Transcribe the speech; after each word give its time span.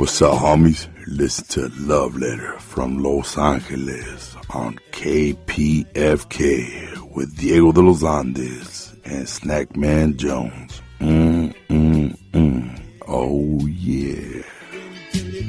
What's 0.00 0.22
up, 0.22 0.38
homies? 0.38 0.88
Listen 1.06 1.44
to 1.48 1.68
Love 1.78 2.16
Letter 2.16 2.58
from 2.58 3.02
Los 3.02 3.36
Angeles 3.36 4.34
on 4.48 4.78
KPFK 4.92 5.84
with 7.14 7.36
Diego 7.36 7.70
de 7.70 7.82
los 7.82 8.02
Andes 8.02 8.94
and 9.04 9.26
Snackman 9.26 10.16
Jones. 10.16 10.80
Mm, 11.00 11.54
mm, 11.68 12.16
mm. 12.32 12.80
Oh, 13.06 13.66
yeah. 13.66 14.42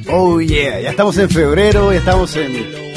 Oh, 0.10 0.40
yeah. 0.40 0.80
Ya 0.80 0.92
estamos 0.92 1.18
en 1.18 1.30
febrero, 1.30 1.94
ya 1.94 2.00
estamos 2.00 2.36
en 2.36 2.91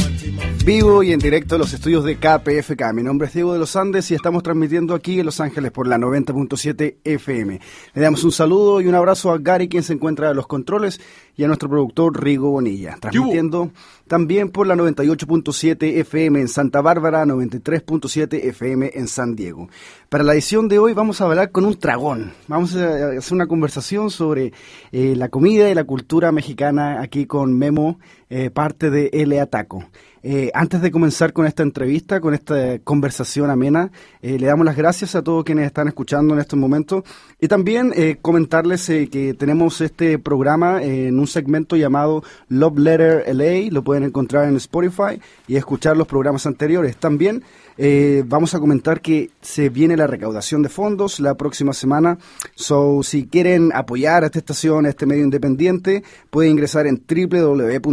vivo 0.64 1.02
y 1.02 1.12
en 1.12 1.18
directo 1.18 1.56
de 1.56 1.58
los 1.58 1.74
estudios 1.74 2.04
de 2.04 2.16
KPFK. 2.16 2.94
Mi 2.94 3.02
nombre 3.02 3.28
es 3.28 3.34
Diego 3.34 3.52
de 3.52 3.58
los 3.58 3.76
Andes 3.76 4.10
y 4.10 4.14
estamos 4.14 4.42
transmitiendo 4.42 4.94
aquí 4.94 5.20
en 5.20 5.26
Los 5.26 5.38
Ángeles 5.40 5.70
por 5.72 5.86
la 5.86 5.98
90.7 5.98 6.96
FM. 7.04 7.60
Le 7.92 8.02
damos 8.02 8.24
un 8.24 8.32
saludo 8.32 8.80
y 8.80 8.86
un 8.86 8.94
abrazo 8.94 9.30
a 9.30 9.38
Gary, 9.38 9.68
quien 9.68 9.82
se 9.82 9.92
encuentra 9.92 10.30
en 10.30 10.36
los 10.36 10.46
controles, 10.46 11.02
y 11.36 11.44
a 11.44 11.48
nuestro 11.48 11.68
productor 11.68 12.22
Rigo 12.22 12.50
Bonilla, 12.50 12.96
transmitiendo 12.98 13.72
también 14.06 14.50
por 14.50 14.66
la 14.66 14.76
98.7 14.76 15.98
FM 15.98 16.40
en 16.40 16.48
Santa 16.48 16.80
Bárbara, 16.80 17.24
93.7 17.24 18.44
FM 18.44 18.92
en 18.94 19.08
San 19.08 19.34
Diego. 19.34 19.68
Para 20.08 20.24
la 20.24 20.32
edición 20.32 20.68
de 20.68 20.78
hoy 20.78 20.92
vamos 20.92 21.20
a 21.20 21.24
hablar 21.24 21.50
con 21.50 21.64
un 21.64 21.78
tragón. 21.78 22.32
Vamos 22.46 22.76
a 22.76 23.16
hacer 23.18 23.32
una 23.32 23.46
conversación 23.46 24.10
sobre 24.10 24.52
eh, 24.92 25.14
la 25.16 25.28
comida 25.28 25.68
y 25.68 25.74
la 25.74 25.84
cultura 25.84 26.30
mexicana 26.32 27.02
aquí 27.02 27.26
con 27.26 27.58
Memo, 27.58 27.98
eh, 28.34 28.50
parte 28.50 28.90
de 28.90 29.10
L 29.12 29.40
Ataco. 29.40 29.84
Eh, 30.26 30.50
antes 30.54 30.80
de 30.80 30.90
comenzar 30.90 31.32
con 31.32 31.46
esta 31.46 31.62
entrevista, 31.62 32.18
con 32.18 32.34
esta 32.34 32.80
conversación 32.80 33.48
amena, 33.48 33.92
eh, 34.22 34.38
le 34.40 34.46
damos 34.46 34.64
las 34.64 34.74
gracias 34.74 35.14
a 35.14 35.22
todos 35.22 35.44
quienes 35.44 35.66
están 35.66 35.86
escuchando 35.86 36.34
en 36.34 36.40
estos 36.40 36.58
momentos 36.58 37.04
y 37.38 37.46
también 37.46 37.92
eh, 37.94 38.16
comentarles 38.20 38.86
que 38.86 39.36
tenemos 39.38 39.80
este 39.82 40.18
programa 40.18 40.82
en 40.82 41.18
un 41.18 41.26
segmento 41.26 41.76
llamado 41.76 42.24
Love 42.48 42.78
Letter 42.78 43.36
LA, 43.36 43.70
lo 43.70 43.84
pueden 43.84 44.02
encontrar 44.02 44.48
en 44.48 44.56
Spotify 44.56 45.20
y 45.46 45.56
escuchar 45.56 45.96
los 45.96 46.08
programas 46.08 46.46
anteriores. 46.46 46.96
También 46.96 47.44
eh, 47.76 48.22
vamos 48.26 48.54
a 48.54 48.60
comentar 48.60 49.00
que 49.00 49.30
se 49.40 49.68
viene 49.68 49.96
la 49.96 50.06
recaudación 50.06 50.62
de 50.62 50.68
fondos 50.68 51.18
la 51.20 51.34
próxima 51.34 51.72
semana. 51.72 52.18
So, 52.54 53.02
si 53.02 53.26
quieren 53.26 53.72
apoyar 53.74 54.22
a 54.22 54.26
esta 54.26 54.38
estación, 54.38 54.86
a 54.86 54.90
este 54.90 55.06
medio 55.06 55.24
independiente, 55.24 56.04
pueden 56.30 56.52
ingresar 56.52 56.86
en 56.86 57.02
www.kpfk.org 57.06 57.88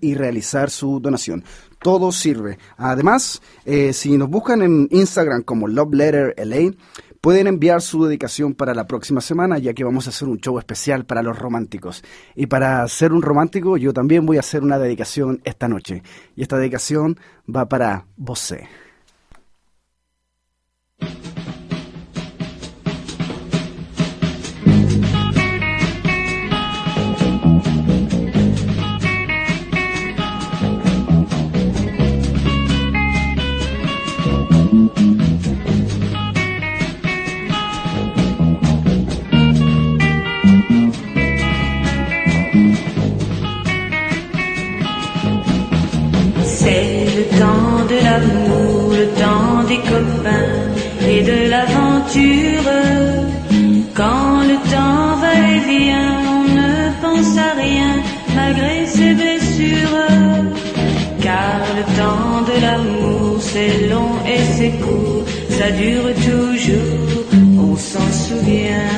y 0.00 0.14
realizar 0.14 0.70
su 0.70 1.00
donación. 1.00 1.44
Todo 1.80 2.12
sirve. 2.12 2.58
Además, 2.78 3.42
eh, 3.66 3.92
si 3.92 4.16
nos 4.16 4.30
buscan 4.30 4.62
en 4.62 4.88
Instagram 4.90 5.42
como 5.42 5.68
Love 5.68 5.92
Letter 5.94 6.34
LA, 6.38 6.72
Pueden 7.24 7.46
enviar 7.46 7.80
su 7.80 8.04
dedicación 8.04 8.52
para 8.52 8.74
la 8.74 8.86
próxima 8.86 9.22
semana, 9.22 9.56
ya 9.56 9.72
que 9.72 9.82
vamos 9.82 10.06
a 10.06 10.10
hacer 10.10 10.28
un 10.28 10.40
show 10.40 10.58
especial 10.58 11.06
para 11.06 11.22
los 11.22 11.38
románticos. 11.38 12.04
Y 12.34 12.48
para 12.48 12.86
ser 12.86 13.14
un 13.14 13.22
romántico, 13.22 13.78
yo 13.78 13.94
también 13.94 14.26
voy 14.26 14.36
a 14.36 14.40
hacer 14.40 14.62
una 14.62 14.78
dedicación 14.78 15.40
esta 15.44 15.66
noche. 15.66 16.02
Y 16.36 16.42
esta 16.42 16.58
dedicación 16.58 17.18
va 17.48 17.66
para 17.66 18.04
vos. 18.18 18.52
Dure 65.78 66.14
toujours, 66.28 67.24
on 67.58 67.76
s'en 67.76 68.10
souvient. 68.24 68.92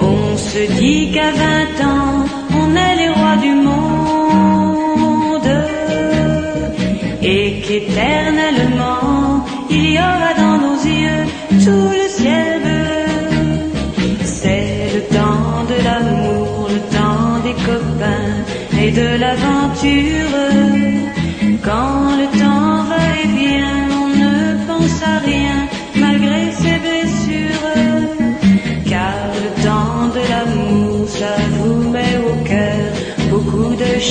On 0.00 0.36
se 0.36 0.62
dit 0.80 1.12
qu'à 1.12 1.30
20 1.32 1.86
ans, 1.94 2.24
on 2.60 2.68
est 2.84 2.96
les 3.02 3.10
rois 3.18 3.38
du 3.46 3.54
monde 3.68 3.86
et 7.22 7.60
qu'éternellement, 7.64 9.44
il 9.70 9.84
y 9.94 9.98
aura 9.98 10.32
dans 10.42 10.58
nos 10.66 10.78
yeux 10.84 11.24
tout 11.64 11.88
le 12.00 12.08
ciel 12.08 12.60
bleu. 12.66 13.06
C'est 14.24 14.90
le 14.94 15.02
temps 15.16 15.64
de 15.70 15.76
l'amour, 15.86 16.68
le 16.76 16.80
temps 16.96 17.30
des 17.46 17.56
copains 17.70 18.36
et 18.82 18.90
de 18.90 19.08
l'aventure. 19.22 20.55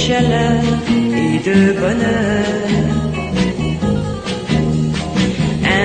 Chaleur 0.03 0.61
et 1.23 1.37
de 1.47 1.59
bonheur. 1.81 2.45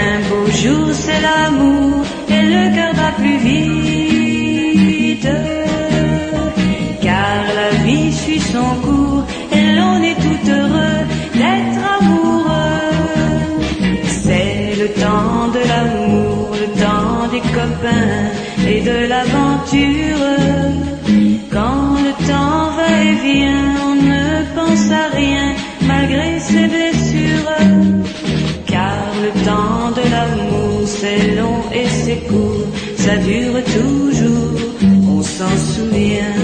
Un 0.03 0.15
beau 0.29 0.47
jour 0.63 0.87
c'est 1.03 1.21
l'amour 1.27 2.05
et 2.37 2.45
le 2.55 2.63
cœur 2.77 2.93
va 3.03 3.11
plus 3.21 3.39
vite. 3.49 5.33
Car 7.07 7.41
la 7.61 7.71
vie 7.85 8.13
suit 8.23 8.45
son 8.55 8.71
cours 8.85 9.25
et 9.59 9.67
l'on 9.77 9.97
est 10.11 10.19
tout 10.25 10.43
heureux 10.57 11.01
d'être 11.41 11.83
amoureux. 11.99 12.93
C'est 14.23 14.63
le 14.83 14.89
temps 15.03 15.43
de 15.57 15.63
l'amour, 15.71 16.51
le 16.63 16.69
temps 16.83 17.19
des 17.35 17.45
copains 17.59 18.19
et 18.73 18.81
de 18.91 18.97
l'aventure. 19.13 20.60
C'est 31.11 31.35
long 31.35 31.63
et 31.73 31.89
c'est 31.89 32.21
court, 32.29 32.67
ça 32.97 33.17
dure 33.17 33.63
toujours, 33.65 34.61
on 35.09 35.23
s'en 35.23 35.57
souvient. 35.57 36.37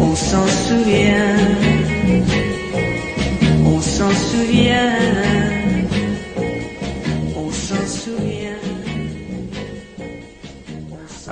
On 0.00 0.14
s'en 0.14 0.46
souvient. 0.46 1.37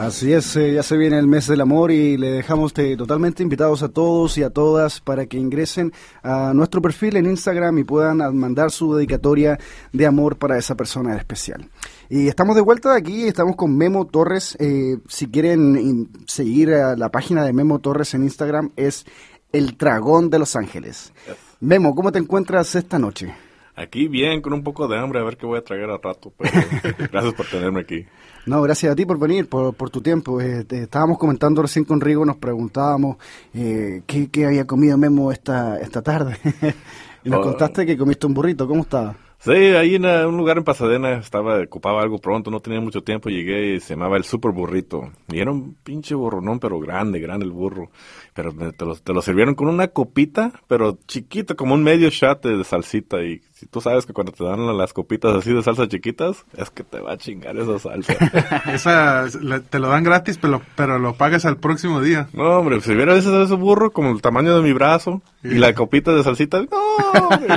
Así 0.06 0.32
es, 0.32 0.54
eh, 0.54 0.72
ya 0.72 0.84
se 0.84 0.96
viene 0.96 1.18
el 1.18 1.26
mes 1.26 1.48
del 1.48 1.60
amor 1.60 1.90
y 1.90 2.16
le 2.16 2.30
dejamos 2.30 2.72
totalmente 2.72 3.42
invitados 3.42 3.82
a 3.82 3.88
todos 3.88 4.38
y 4.38 4.44
a 4.44 4.50
todas 4.50 5.00
para 5.00 5.26
que 5.26 5.36
ingresen 5.36 5.92
a 6.22 6.52
nuestro 6.54 6.80
perfil 6.80 7.16
en 7.16 7.26
Instagram 7.26 7.76
y 7.78 7.82
puedan 7.82 8.18
mandar 8.36 8.70
su 8.70 8.94
dedicatoria 8.94 9.58
de 9.92 10.06
amor 10.06 10.36
para 10.36 10.58
esa 10.58 10.76
persona 10.76 11.16
especial. 11.16 11.68
Y 12.08 12.28
estamos 12.28 12.54
de 12.54 12.62
vuelta 12.62 12.94
aquí, 12.94 13.26
estamos 13.26 13.56
con 13.56 13.76
Memo 13.76 14.06
Torres. 14.06 14.56
eh, 14.60 14.98
si 15.08 15.26
quieren 15.26 16.08
seguir 16.28 16.72
a 16.72 16.94
la 16.94 17.08
página 17.08 17.44
de 17.44 17.52
Memo 17.52 17.80
Torres 17.80 18.14
en 18.14 18.22
Instagram 18.22 18.70
es 18.76 19.06
El 19.50 19.76
Dragón 19.76 20.30
de 20.30 20.38
Los 20.38 20.54
Ángeles. 20.54 21.12
Memo, 21.58 21.96
¿cómo 21.96 22.12
te 22.12 22.20
encuentras 22.20 22.76
esta 22.76 23.00
noche? 23.00 23.34
Aquí 23.74 24.06
bien, 24.06 24.40
con 24.40 24.52
un 24.52 24.62
poco 24.62 24.86
de 24.86 24.98
hambre, 24.98 25.18
a 25.18 25.24
ver 25.24 25.36
qué 25.36 25.46
voy 25.46 25.58
a 25.58 25.64
tragar 25.64 25.90
al 25.90 26.00
rato. 26.00 26.32
Pero 26.38 26.52
gracias 27.10 27.34
por 27.34 27.46
tenerme 27.46 27.80
aquí. 27.80 28.06
No, 28.46 28.62
gracias 28.62 28.92
a 28.92 28.96
ti 28.96 29.04
por 29.04 29.18
venir, 29.18 29.48
por, 29.48 29.74
por 29.74 29.90
tu 29.90 30.00
tiempo. 30.00 30.40
Eh, 30.40 30.64
te- 30.64 30.82
estábamos 30.84 31.18
comentando 31.18 31.62
recién 31.62 31.84
con 31.84 32.00
Rigo, 32.00 32.24
nos 32.24 32.36
preguntábamos 32.36 33.16
eh, 33.54 34.02
qué, 34.06 34.28
qué 34.30 34.46
había 34.46 34.66
comido 34.66 34.96
Memo 34.96 35.32
esta, 35.32 35.78
esta 35.80 36.00
tarde. 36.02 36.36
y 37.24 37.28
nos 37.30 37.40
Oh. 37.40 37.42
contaste 37.50 37.84
que 37.84 37.96
comiste 37.96 38.26
un 38.26 38.34
burrito, 38.34 38.68
¿cómo 38.68 38.82
estaba? 38.82 39.16
Sí, 39.38 39.50
ahí 39.52 39.96
en 39.96 40.04
eh, 40.06 40.24
un 40.26 40.36
lugar 40.36 40.56
en 40.58 40.64
Pasadena 40.64 41.18
estaba, 41.18 41.60
ocupaba 41.60 42.02
algo 42.02 42.18
pronto, 42.18 42.50
no 42.50 42.60
tenía 42.60 42.80
mucho 42.80 43.02
tiempo, 43.02 43.28
llegué 43.28 43.74
y 43.74 43.80
se 43.80 43.94
llamaba 43.94 44.16
el 44.16 44.24
Super 44.24 44.50
Burrito. 44.52 45.10
Y 45.28 45.38
era 45.40 45.50
un 45.52 45.74
pinche 45.84 46.14
burronón, 46.14 46.58
pero 46.58 46.80
grande, 46.80 47.20
grande 47.20 47.44
el 47.44 47.52
burro. 47.52 47.90
Pero 48.32 48.52
te 48.72 48.84
lo, 48.84 48.94
te 48.96 49.12
lo 49.12 49.22
sirvieron 49.22 49.54
con 49.54 49.68
una 49.68 49.88
copita, 49.88 50.52
pero 50.68 50.98
chiquita, 51.06 51.54
como 51.54 51.74
un 51.74 51.82
medio 51.82 52.08
shot 52.10 52.42
de, 52.44 52.56
de 52.56 52.64
salsita 52.64 53.22
y 53.22 53.40
si 53.56 53.64
tú 53.64 53.80
sabes 53.80 54.04
que 54.04 54.12
cuando 54.12 54.32
te 54.32 54.44
dan 54.44 54.76
las 54.76 54.92
copitas 54.92 55.34
así 55.34 55.50
de 55.50 55.62
salsa 55.62 55.88
chiquitas, 55.88 56.44
es 56.58 56.68
que 56.68 56.84
te 56.84 57.00
va 57.00 57.12
a 57.12 57.16
chingar 57.16 57.56
esa 57.56 57.78
salsa. 57.78 58.12
Esa 58.70 59.24
te 59.70 59.78
lo 59.78 59.88
dan 59.88 60.04
gratis, 60.04 60.36
pero, 60.36 60.60
pero 60.76 60.98
lo 60.98 61.14
pagas 61.14 61.46
al 61.46 61.56
próximo 61.56 62.02
día. 62.02 62.28
No, 62.34 62.58
hombre, 62.58 62.82
si 62.82 62.92
hubiera 62.92 63.16
ese, 63.16 63.42
ese 63.42 63.54
burro 63.54 63.92
como 63.92 64.10
el 64.10 64.20
tamaño 64.20 64.54
de 64.54 64.62
mi 64.62 64.74
brazo 64.74 65.22
y 65.42 65.54
la 65.54 65.74
copita 65.74 66.12
de 66.12 66.22
salsita, 66.22 66.60
no, 66.60 67.26
hombre. 67.28 67.48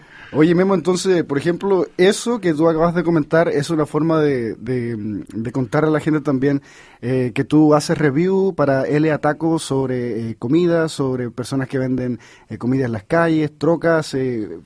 Oye, 0.32 0.54
Memo, 0.54 0.74
entonces, 0.74 1.22
por 1.24 1.38
ejemplo, 1.38 1.86
eso 1.96 2.40
que 2.40 2.52
tú 2.52 2.68
acabas 2.68 2.94
de 2.94 3.04
comentar 3.04 3.48
es 3.48 3.70
una 3.70 3.86
forma 3.86 4.20
de, 4.20 4.54
de, 4.54 4.96
de 4.96 5.52
contar 5.52 5.84
a 5.84 5.90
la 5.90 6.00
gente 6.00 6.20
también 6.20 6.62
eh, 7.00 7.32
que 7.34 7.44
tú 7.44 7.74
haces 7.74 7.96
review 7.96 8.54
para 8.54 8.84
L 8.84 9.16
Taco 9.18 9.58
sobre 9.58 10.30
eh, 10.30 10.36
comida, 10.38 10.88
sobre 10.88 11.30
personas 11.30 11.68
que 11.68 11.78
venden 11.78 12.18
eh, 12.48 12.58
comida 12.58 12.86
en 12.86 12.92
las 12.92 13.04
calles, 13.04 13.56
trocas, 13.56 14.14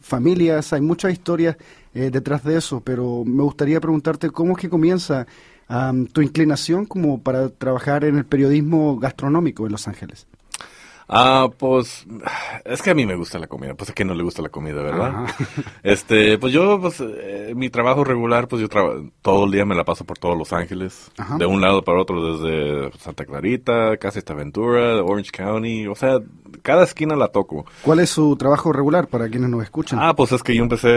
familias, 0.00 0.73
hay 0.73 0.81
muchas 0.81 1.12
historias 1.12 1.56
eh, 1.94 2.11
detrás 2.11 2.44
de 2.44 2.56
eso, 2.56 2.81
pero 2.81 3.25
me 3.25 3.43
gustaría 3.43 3.81
preguntarte 3.81 4.31
cómo 4.31 4.53
es 4.53 4.59
que 4.59 4.69
comienza 4.69 5.27
tu 6.12 6.21
inclinación 6.21 6.85
como 6.85 7.23
para 7.23 7.49
trabajar 7.49 8.03
en 8.03 8.17
el 8.17 8.25
periodismo 8.25 8.99
gastronómico 8.99 9.67
en 9.67 9.73
Los 9.73 9.87
Ángeles. 9.87 10.27
Ah, 11.12 11.48
pues 11.58 12.06
es 12.64 12.82
que 12.82 12.90
a 12.90 12.94
mí 12.94 13.04
me 13.04 13.16
gusta 13.16 13.40
la 13.40 13.48
comida, 13.48 13.74
pues 13.74 13.90
a 13.90 13.92
que 13.92 14.04
no 14.04 14.14
le 14.14 14.22
gusta 14.22 14.42
la 14.42 14.48
comida, 14.48 14.80
¿verdad? 14.80 15.26
Este, 15.82 16.38
pues 16.38 16.52
yo, 16.52 16.80
pues 16.80 17.00
eh, 17.00 17.52
mi 17.56 17.68
trabajo 17.68 18.04
regular, 18.04 18.46
pues 18.46 18.62
yo 18.62 18.68
todo 19.22 19.44
el 19.44 19.50
día 19.50 19.64
me 19.64 19.74
la 19.74 19.84
paso 19.84 20.04
por 20.04 20.18
todos 20.18 20.38
Los 20.38 20.52
Ángeles, 20.52 21.10
Ajá. 21.18 21.36
de 21.36 21.46
un 21.46 21.60
lado 21.60 21.82
para 21.82 22.00
otro, 22.00 22.36
desde 22.38 22.96
Santa 22.98 23.24
Clarita, 23.24 23.96
hasta 24.00 24.34
Ventura, 24.34 25.02
Orange 25.02 25.32
County, 25.32 25.86
o 25.88 25.94
sea, 25.96 26.18
cada 26.62 26.84
esquina 26.84 27.16
la 27.16 27.28
toco. 27.28 27.64
¿Cuál 27.82 28.00
es 28.00 28.10
su 28.10 28.36
trabajo 28.36 28.72
regular 28.72 29.08
para 29.08 29.28
quienes 29.28 29.50
nos 29.50 29.62
escuchan? 29.64 29.98
Ah, 30.00 30.14
pues 30.14 30.30
es 30.32 30.42
que 30.42 30.54
yo 30.54 30.62
empecé, 30.62 30.88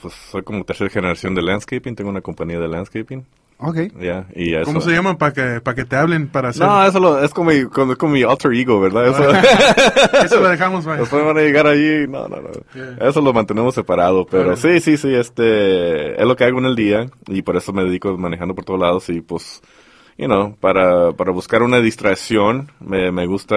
pues 0.00 0.12
soy 0.30 0.42
como 0.42 0.64
tercera 0.64 0.90
generación 0.90 1.34
de 1.34 1.42
landscaping, 1.42 1.94
tengo 1.96 2.10
una 2.10 2.20
compañía 2.20 2.58
de 2.58 2.68
landscaping, 2.68 3.24
Ok. 3.62 3.76
ya, 4.00 4.26
y 4.34 4.54
eso. 4.54 4.64
¿Cómo 4.64 4.80
se 4.80 4.90
llaman 4.90 5.16
para 5.16 5.32
que, 5.32 5.60
para 5.60 5.74
que 5.74 5.84
te 5.84 5.96
hablen 5.96 6.28
para 6.28 6.48
hacer? 6.50 6.66
No, 6.66 6.84
eso 6.84 6.98
lo- 7.00 7.22
es 7.22 7.32
como 7.32 7.50
mi, 7.50 7.64
como, 7.64 7.96
como 7.96 8.12
mi 8.14 8.22
alter 8.22 8.52
ego, 8.52 8.80
¿verdad? 8.80 9.06
Eso, 9.08 9.30
Eso 10.24 10.40
lo 10.40 10.48
dejamos, 10.48 10.84
vaya. 10.84 11.00
Después 11.00 11.24
van 11.24 11.38
a 11.38 11.40
llegar 11.40 11.66
allí, 11.66 12.06
no, 12.08 12.28
no, 12.28 12.36
no. 12.42 12.50
Yeah. 12.74 13.08
Eso 13.08 13.20
lo 13.20 13.32
mantenemos 13.32 13.74
separado, 13.74 14.26
pero 14.26 14.56
sí, 14.56 14.80
sí, 14.80 14.96
sí, 14.96 15.14
este, 15.14 16.20
es 16.20 16.26
lo 16.26 16.36
que 16.36 16.44
hago 16.44 16.58
en 16.58 16.66
el 16.66 16.76
día 16.76 17.06
y 17.26 17.42
por 17.42 17.56
eso 17.56 17.72
me 17.72 17.84
dedico 17.84 18.16
manejando 18.18 18.54
por 18.54 18.64
todos 18.64 18.80
lados 18.80 19.08
y 19.08 19.20
pues, 19.20 19.62
you 20.18 20.26
know, 20.26 20.56
para, 20.60 21.12
para 21.12 21.30
buscar 21.32 21.62
una 21.62 21.80
distracción, 21.80 22.70
me, 22.80 23.10
me 23.12 23.26
gusta 23.26 23.56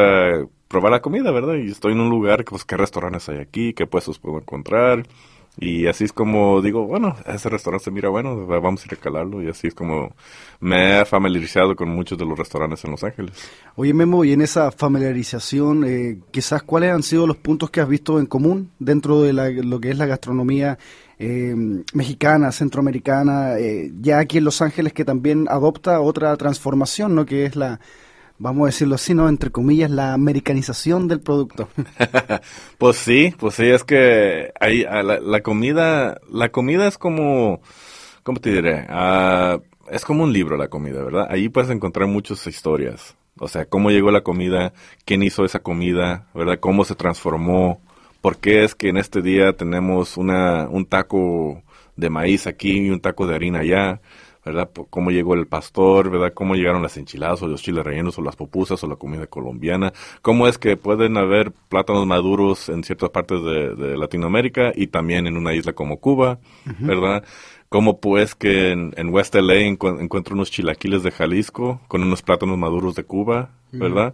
probar 0.68 0.92
la 0.92 1.02
comida, 1.02 1.32
¿verdad? 1.32 1.56
Y 1.56 1.72
estoy 1.72 1.94
en 1.94 2.00
un 2.02 2.10
lugar, 2.10 2.44
pues, 2.46 2.66
qué 2.66 2.76
restaurantes 2.78 3.30
hay 3.30 3.38
aquí, 3.40 3.74
qué 3.74 3.86
puestos 3.88 4.20
puedo 4.20 4.38
encontrar. 4.40 5.04
Y 5.58 5.88
así 5.88 6.04
es 6.04 6.12
como 6.12 6.62
digo, 6.62 6.86
bueno, 6.86 7.16
ese 7.26 7.50
restaurante 7.50 7.90
mira 7.92 8.10
bueno, 8.10 8.46
vamos 8.46 8.84
a 8.84 8.86
ir 8.88 8.94
a 8.94 9.02
calarlo. 9.02 9.42
Y 9.42 9.48
así 9.50 9.68
es 9.68 9.74
como 9.74 10.14
me 10.60 11.00
he 11.02 11.06
familiarizado 11.06 11.76
con 11.76 11.90
muchos 11.90 12.18
de 12.18 12.26
los 12.26 12.38
restaurantes 12.38 12.84
en 12.84 12.92
Los 12.92 13.04
Ángeles. 13.04 13.32
Oye, 13.76 13.94
Memo, 13.94 14.26
y 14.26 14.34
en 14.34 14.42
esa 14.42 14.72
familiarización, 14.72 15.84
eh, 15.86 16.18
quizás 16.32 16.64
cuáles 16.64 16.92
han 16.92 17.04
sido 17.04 17.26
los 17.28 17.38
puntos 17.38 17.70
que 17.72 17.80
has 17.82 17.88
visto 17.88 18.20
en 18.20 18.26
común 18.26 18.72
dentro 18.80 19.22
de 19.22 19.34
la- 19.34 19.50
lo 19.50 19.80
que 19.80 19.92
es 19.92 19.98
la 19.98 20.06
gastronomía 20.06 20.78
eh, 21.18 21.56
mexicana, 21.94 22.52
centroamericana, 22.52 23.58
eh, 23.58 23.90
ya 24.02 24.20
aquí 24.20 24.40
en 24.40 24.44
Los 24.44 24.62
Ángeles 24.62 24.92
que 24.92 25.06
también 25.06 25.46
adopta 25.50 26.02
otra 26.02 26.36
transformación, 26.36 27.16
¿no? 27.16 27.26
Que 27.26 27.46
es 27.46 27.56
la, 27.56 27.80
vamos 28.38 28.64
a 28.64 28.66
decirlo 28.68 28.96
así, 28.96 29.14
¿no? 29.14 29.30
Entre 29.30 29.52
comillas, 29.52 29.90
la 29.90 30.14
americanización 30.14 31.08
del 31.08 31.22
producto. 31.22 31.70
Pues 32.78 32.98
sí, 32.98 33.34
pues 33.40 33.56
sí, 33.56 33.64
es 33.64 33.84
que 33.84 34.52
hay, 34.60 34.84
la, 34.84 35.20
la 35.20 35.42
comida, 35.42 36.20
la 36.30 36.50
comida 36.50 36.88
es 36.88 36.98
como, 36.98 37.62
¿cómo 38.24 38.40
te 38.40 38.52
diré? 38.52 38.86
Ah, 38.90 39.60
es 39.90 40.04
como 40.04 40.24
un 40.24 40.34
libro 40.34 40.58
la 40.58 40.68
comida, 40.68 41.02
¿verdad? 41.04 41.28
Ahí 41.30 41.50
puedes 41.50 41.70
encontrar 41.70 42.08
muchas 42.08 42.46
historias. 42.48 43.16
O 43.40 43.48
sea, 43.48 43.66
cómo 43.66 43.92
llegó 43.92 44.12
la 44.12 44.22
comida, 44.22 44.74
quién 45.06 45.24
hizo 45.24 45.46
esa 45.46 45.60
comida, 45.60 46.28
¿verdad? 46.34 46.60
Cómo 46.60 46.86
se 46.86 46.96
transformó, 46.96 47.82
por 48.22 48.38
qué 48.38 48.64
es 48.64 48.76
que 48.76 48.90
en 48.90 48.98
este 48.98 49.22
día 49.22 49.54
tenemos 49.54 50.18
una, 50.18 50.68
un 50.70 50.86
taco 50.86 51.62
de 51.96 52.10
maíz 52.10 52.48
aquí 52.48 52.88
y 52.88 52.90
un 52.90 53.00
taco 53.00 53.28
de 53.28 53.36
harina 53.36 53.60
allá. 53.60 54.02
¿Verdad? 54.46 54.70
Por 54.70 54.88
Cómo 54.90 55.12
llegó 55.12 55.34
el 55.34 55.48
pastor, 55.48 56.10
¿verdad? 56.12 56.34
Cómo 56.34 56.56
llegaron 56.56 56.82
las 56.84 56.98
enchiladas 56.98 57.42
o 57.42 57.48
los 57.48 57.62
chiles 57.62 57.84
rellenos 57.84 58.18
o 58.18 58.22
las 58.22 58.36
pupusas 58.36 58.84
o 58.84 58.88
la 58.88 58.96
comida 58.96 59.28
colombiana. 59.28 59.92
Cómo 60.22 60.48
es 60.48 60.58
que 60.58 60.78
pueden 60.78 61.18
haber 61.18 61.52
plátanos 61.70 62.06
maduros 62.06 62.70
en 62.70 62.84
ciertas 62.84 63.10
partes 63.10 63.42
de, 63.44 63.76
de 63.76 63.98
Latinoamérica 63.98 64.72
y 64.76 64.88
también 64.88 65.28
en 65.28 65.36
una 65.38 65.54
isla 65.54 65.74
como 65.74 65.98
Cuba, 66.00 66.40
¿verdad? 66.80 67.24
Cómo 67.70 68.00
pues 68.00 68.36
que 68.36 68.72
en, 68.72 68.94
en 68.96 69.10
West 69.14 69.36
LA 69.36 69.56
encu- 69.56 70.00
encuentro 70.00 70.36
unos 70.36 70.52
chilaquiles 70.52 71.04
de 71.04 71.12
Jalisco 71.12 71.82
con 71.88 72.04
unos 72.04 72.22
plátanos 72.22 72.58
maduros 72.58 72.96
de 72.96 73.04
Cuba, 73.04 73.50
¿verdad? 73.72 74.14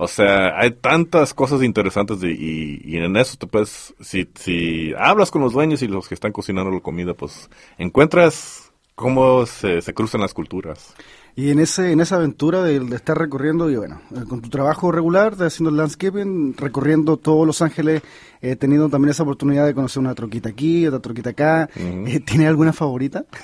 O 0.00 0.06
sea, 0.06 0.58
hay 0.58 0.72
tantas 0.72 1.34
cosas 1.34 1.62
interesantes 1.62 2.20
de- 2.20 2.32
y, 2.32 2.80
y 2.84 2.98
en 2.98 3.16
eso 3.16 3.36
te 3.36 3.46
puedes, 3.46 3.94
si, 4.00 4.28
si 4.34 4.92
hablas 4.98 5.30
con 5.30 5.42
los 5.42 5.52
dueños 5.54 5.82
y 5.82 5.88
los 5.88 6.06
que 6.08 6.14
están 6.14 6.32
cocinando 6.32 6.70
la 6.70 6.80
comida, 6.80 7.14
pues 7.14 7.48
encuentras 7.78 8.67
cómo 8.98 9.46
se, 9.46 9.80
se 9.80 9.94
cruzan 9.94 10.20
las 10.20 10.34
culturas. 10.34 10.92
Y 11.36 11.50
en 11.50 11.60
ese 11.60 11.92
en 11.92 12.00
esa 12.00 12.16
aventura 12.16 12.64
de, 12.64 12.80
de 12.80 12.96
estar 12.96 13.16
recorriendo, 13.16 13.70
y 13.70 13.76
bueno, 13.76 14.00
eh, 14.10 14.24
con 14.28 14.40
tu 14.42 14.48
trabajo 14.50 14.90
regular 14.90 15.36
de 15.36 15.46
haciendo 15.46 15.70
el 15.70 15.76
landscaping, 15.76 16.56
recorriendo 16.56 17.16
todos 17.16 17.46
Los 17.46 17.62
Ángeles, 17.62 18.02
eh, 18.42 18.56
teniendo 18.56 18.88
también 18.88 19.10
esa 19.10 19.22
oportunidad 19.22 19.64
de 19.64 19.72
conocer 19.72 20.00
una 20.00 20.16
troquita 20.16 20.48
aquí, 20.48 20.84
otra 20.84 20.98
troquita 20.98 21.30
acá, 21.30 21.68
eh, 21.76 22.18
¿tiene 22.26 22.48
alguna 22.48 22.72
favorita? 22.72 23.24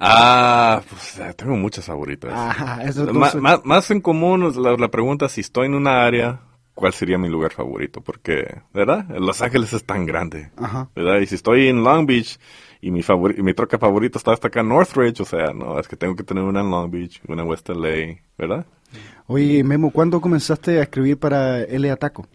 Ah, 0.00 0.80
pues 0.88 1.18
eh, 1.18 1.34
tengo 1.36 1.56
muchas 1.56 1.84
favoritas. 1.86 2.32
Ajá, 2.32 2.84
eso 2.84 3.00
entonces- 3.08 3.40
ma- 3.40 3.60
más 3.64 3.90
en 3.90 4.00
común 4.00 4.52
la, 4.62 4.76
la 4.76 4.88
pregunta 4.88 5.28
si 5.28 5.40
estoy 5.40 5.66
en 5.66 5.74
una 5.74 6.04
área, 6.06 6.40
¿cuál 6.74 6.92
sería 6.92 7.18
mi 7.18 7.28
lugar 7.28 7.52
favorito? 7.52 8.00
Porque, 8.00 8.62
¿verdad? 8.72 9.06
Los 9.18 9.42
Ángeles 9.42 9.72
es 9.72 9.84
tan 9.84 10.06
grande, 10.06 10.50
Ajá. 10.56 10.88
¿verdad? 10.94 11.18
Y 11.18 11.26
si 11.26 11.34
estoy 11.34 11.66
en 11.66 11.82
Long 11.82 12.06
Beach 12.06 12.38
y 12.80 12.90
mi 12.90 13.00
y 13.00 13.42
mi 13.42 13.54
troca 13.54 13.78
favorita 13.78 14.18
está 14.18 14.32
hasta 14.32 14.48
acá 14.48 14.60
en 14.60 14.68
Northridge, 14.68 15.20
o 15.20 15.24
sea, 15.24 15.52
no, 15.52 15.78
es 15.78 15.88
que 15.88 15.96
tengo 15.96 16.14
que 16.14 16.22
tener 16.22 16.44
una 16.44 16.60
en 16.60 16.70
Long 16.70 16.90
Beach, 16.90 17.20
una 17.28 17.42
en 17.42 17.48
West 17.48 17.68
LA, 17.68 18.18
¿verdad? 18.36 18.66
Oye, 19.26 19.62
Memo, 19.64 19.90
¿cuándo 19.90 20.20
comenzaste 20.20 20.78
a 20.78 20.82
escribir 20.82 21.18
para 21.18 21.62
L 21.62 21.90
Ataco? 21.90 22.26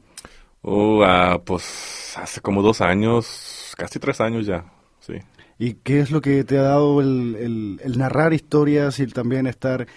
Oh, 0.62 1.04
ah, 1.04 1.42
pues 1.44 2.16
hace 2.18 2.42
como 2.42 2.62
dos 2.62 2.81
años, 2.81 3.74
casi 3.78 4.00
tres 4.00 4.22
años 4.22 4.46
ya. 4.46 4.65
¿Y 5.60 5.75
qué 5.75 6.00
es 6.00 6.10
lo 6.12 6.19
que 6.19 6.43
te 6.43 6.57
ha 6.57 6.63
dado 6.63 7.00
el, 7.00 7.36
el- 7.39 7.81
el 7.83 7.98
narrar 7.98 8.33
historias 8.33 9.00
y 9.00 9.03
el 9.03 9.13
también 9.13 9.45
estar... 9.48 9.88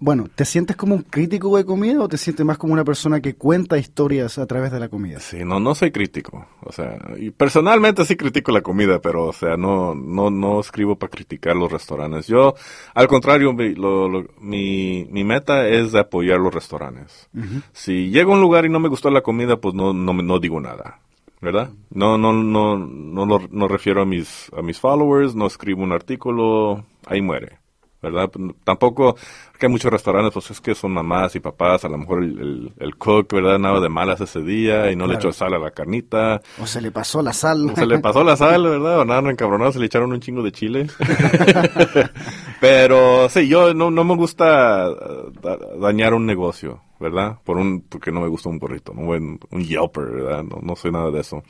Bueno, 0.00 0.28
¿te 0.34 0.44
sientes 0.44 0.74
como 0.74 0.94
un 0.94 1.02
crítico 1.02 1.56
de 1.56 1.64
comida 1.64 2.00
o 2.00 2.08
te 2.08 2.16
sientes 2.16 2.44
más 2.46 2.58
como 2.58 2.72
una 2.72 2.82
persona 2.84 3.20
que 3.20 3.34
cuenta 3.34 3.78
historias 3.78 4.38
a 4.38 4.46
través 4.46 4.72
de 4.72 4.80
la 4.80 4.88
comida? 4.88 5.20
Sí, 5.20 5.44
no, 5.44 5.60
no 5.60 5.74
soy 5.74 5.90
crítico. 5.92 6.46
O 6.62 6.72
sea, 6.72 6.98
y 7.18 7.30
personalmente 7.30 8.04
sí 8.04 8.16
critico 8.16 8.52
la 8.52 8.62
comida, 8.62 9.00
pero, 9.00 9.26
o 9.26 9.32
sea, 9.32 9.56
no, 9.56 9.94
no, 9.94 10.30
no 10.30 10.60
escribo 10.60 10.96
para 10.96 11.10
criticar 11.10 11.54
los 11.56 11.70
restaurantes. 11.70 12.26
Yo, 12.26 12.54
al 12.94 13.06
contrario, 13.06 13.52
mi, 13.52 13.74
lo- 13.74 14.08
lo- 14.08 14.26
mi, 14.40 15.06
mi 15.10 15.24
meta 15.24 15.68
es 15.68 15.92
de 15.92 16.00
apoyar 16.00 16.40
los 16.40 16.52
restaurantes. 16.54 17.28
Si 17.72 18.10
llego 18.10 18.32
a 18.32 18.36
un 18.36 18.40
lugar 18.40 18.64
y 18.64 18.70
no 18.70 18.80
me 18.80 18.88
gustó 18.88 19.10
la 19.10 19.20
comida, 19.20 19.56
pues 19.58 19.74
no, 19.74 19.92
no, 19.92 20.12
no 20.14 20.38
digo 20.40 20.58
nada. 20.60 21.00
¿Verdad? 21.42 21.70
No, 21.90 22.16
no, 22.16 22.32
no, 22.32 22.76
no, 22.78 23.38
no 23.50 23.68
refiero 23.68 24.00
a 24.00 24.06
mis, 24.06 24.48
a 24.56 24.62
mis 24.62 24.78
followers, 24.78 25.34
no 25.34 25.48
escribo 25.48 25.82
un 25.82 25.90
artículo, 25.90 26.84
ahí 27.04 27.20
muere. 27.20 27.58
¿Verdad? 28.02 28.30
Tampoco, 28.64 29.16
que 29.58 29.66
hay 29.66 29.72
muchos 29.72 29.92
restaurantes, 29.92 30.32
pues 30.32 30.50
es 30.50 30.60
que 30.60 30.74
son 30.74 30.92
mamás 30.92 31.36
y 31.36 31.40
papás, 31.40 31.84
a 31.84 31.88
lo 31.88 31.96
mejor 31.98 32.22
el, 32.24 32.38
el, 32.38 32.72
el 32.78 32.96
cook, 32.96 33.32
¿verdad? 33.32 33.58
Nada 33.58 33.80
de 33.80 33.88
malas 33.88 34.20
ese 34.20 34.40
día 34.42 34.90
y 34.90 34.96
no 34.96 35.06
le 35.06 35.14
echó 35.14 35.32
sal 35.32 35.54
a 35.54 35.58
la 35.58 35.70
carnita. 35.70 36.40
O 36.60 36.66
se 36.66 36.80
le 36.80 36.90
pasó 36.90 37.22
la 37.22 37.32
sal. 37.32 37.70
O 37.70 37.76
se 37.76 37.86
le 37.86 37.98
pasó 38.00 38.24
la 38.24 38.36
sal, 38.36 38.64
¿verdad? 38.64 39.00
O 39.00 39.04
nada, 39.04 39.30
encabronado, 39.30 39.72
se 39.72 39.78
le 39.78 39.86
echaron 39.86 40.12
un 40.12 40.20
chingo 40.20 40.42
de 40.42 40.52
chile. 40.52 40.86
Pero 42.60 43.28
sí, 43.28 43.48
yo 43.48 43.74
no, 43.74 43.90
no 43.90 44.04
me 44.04 44.14
gusta 44.16 44.88
uh, 44.90 45.30
da- 45.40 45.58
dañar 45.80 46.14
un 46.14 46.26
negocio, 46.26 46.80
¿verdad? 47.00 47.38
Por 47.44 47.56
un, 47.56 47.82
porque 47.82 48.12
no 48.12 48.20
me 48.20 48.28
gusta 48.28 48.48
un 48.48 48.58
burrito, 48.58 48.92
no 48.94 49.02
un, 49.02 49.38
un 49.50 49.64
yelper, 49.64 50.04
¿verdad? 50.04 50.44
No, 50.44 50.58
no 50.62 50.76
soy 50.76 50.92
nada 50.92 51.10
de 51.10 51.20
eso. 51.20 51.42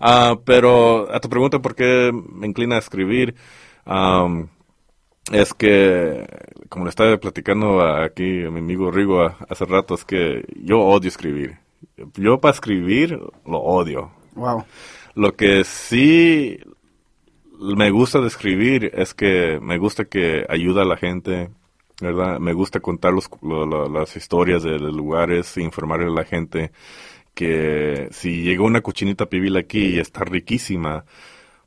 Ah, 0.00 0.36
pero 0.44 1.12
a 1.12 1.20
tu 1.20 1.28
pregunta, 1.28 1.60
¿por 1.60 1.74
qué 1.74 2.12
me 2.32 2.46
inclina 2.46 2.76
a 2.76 2.80
escribir? 2.80 3.34
Am, 3.84 4.48
es 5.32 5.54
que, 5.54 6.26
como 6.68 6.84
le 6.84 6.90
estaba 6.90 7.16
platicando 7.18 7.80
a- 7.80 8.04
aquí 8.04 8.44
a 8.44 8.50
mi 8.50 8.58
amigo 8.60 8.90
Rigo 8.90 9.22
a- 9.22 9.36
hace 9.48 9.64
rato, 9.64 9.94
es 9.94 10.04
que 10.04 10.44
yo 10.62 10.80
odio 10.80 11.08
escribir. 11.08 11.58
Yo 12.16 12.40
para 12.40 12.54
escribir 12.54 13.18
lo 13.46 13.58
odio. 13.58 14.10
Wow. 14.34 14.64
Lo 15.14 15.34
que 15.36 15.64
sí 15.64 16.58
me 17.58 17.90
gusta 17.90 18.20
de 18.20 18.26
escribir 18.26 18.90
es 18.94 19.14
que 19.14 19.58
me 19.62 19.78
gusta 19.78 20.04
que 20.06 20.44
ayuda 20.48 20.82
a 20.82 20.86
la 20.86 20.96
gente, 20.96 21.50
¿verdad? 22.00 22.38
Me 22.40 22.52
gusta 22.52 22.80
contar 22.80 23.12
los, 23.12 23.30
lo- 23.42 23.64
lo- 23.64 23.88
las 23.88 24.16
historias 24.16 24.62
de, 24.62 24.78
los 24.78 24.94
lugares, 24.94 25.56
informarle 25.56 26.06
a 26.06 26.10
la 26.14 26.24
gente 26.24 26.72
que 27.34 28.08
si 28.10 28.42
llegó 28.42 28.64
una 28.64 28.80
cochinita 28.80 29.26
pibil 29.26 29.56
aquí 29.56 29.96
y 29.96 29.98
está 29.98 30.24
riquísima, 30.24 31.04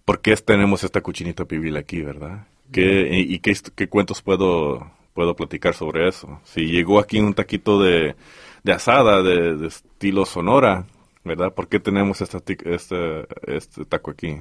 ¿por 0.06 0.22
qué 0.22 0.36
tenemos 0.38 0.84
esta 0.84 1.02
cochinita 1.02 1.46
pibil 1.46 1.76
aquí, 1.78 2.02
verdad? 2.02 2.48
¿Qué, 2.72 3.10
y 3.12 3.40
qué, 3.40 3.88
cuentos 3.88 4.22
puedo, 4.22 4.92
puedo 5.14 5.36
platicar 5.36 5.74
sobre 5.74 6.08
eso? 6.08 6.42
Si 6.44 6.66
llegó 6.66 7.00
aquí 7.00 7.20
un 7.20 7.34
taquito 7.34 7.82
de, 7.82 8.16
de 8.64 8.72
asada 8.72 9.22
de, 9.22 9.56
de 9.56 9.68
estilo 9.68 10.26
Sonora, 10.26 10.86
¿verdad? 11.24 11.54
¿Por 11.54 11.68
qué 11.68 11.80
tenemos 11.80 12.22
este, 12.22 12.58
este 12.66 13.86
taco 13.86 14.12
aquí? 14.12 14.38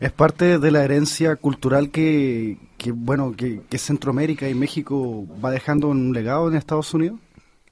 Es 0.00 0.10
parte 0.10 0.58
de 0.58 0.70
la 0.70 0.84
herencia 0.84 1.36
cultural 1.36 1.90
que, 1.90 2.58
que, 2.76 2.90
bueno, 2.90 3.34
que, 3.36 3.60
que 3.70 3.78
Centroamérica 3.78 4.48
y 4.48 4.54
México 4.54 5.26
va 5.42 5.50
dejando 5.50 5.88
un 5.88 6.12
legado 6.12 6.48
en 6.48 6.56
Estados 6.56 6.92
Unidos. 6.92 7.20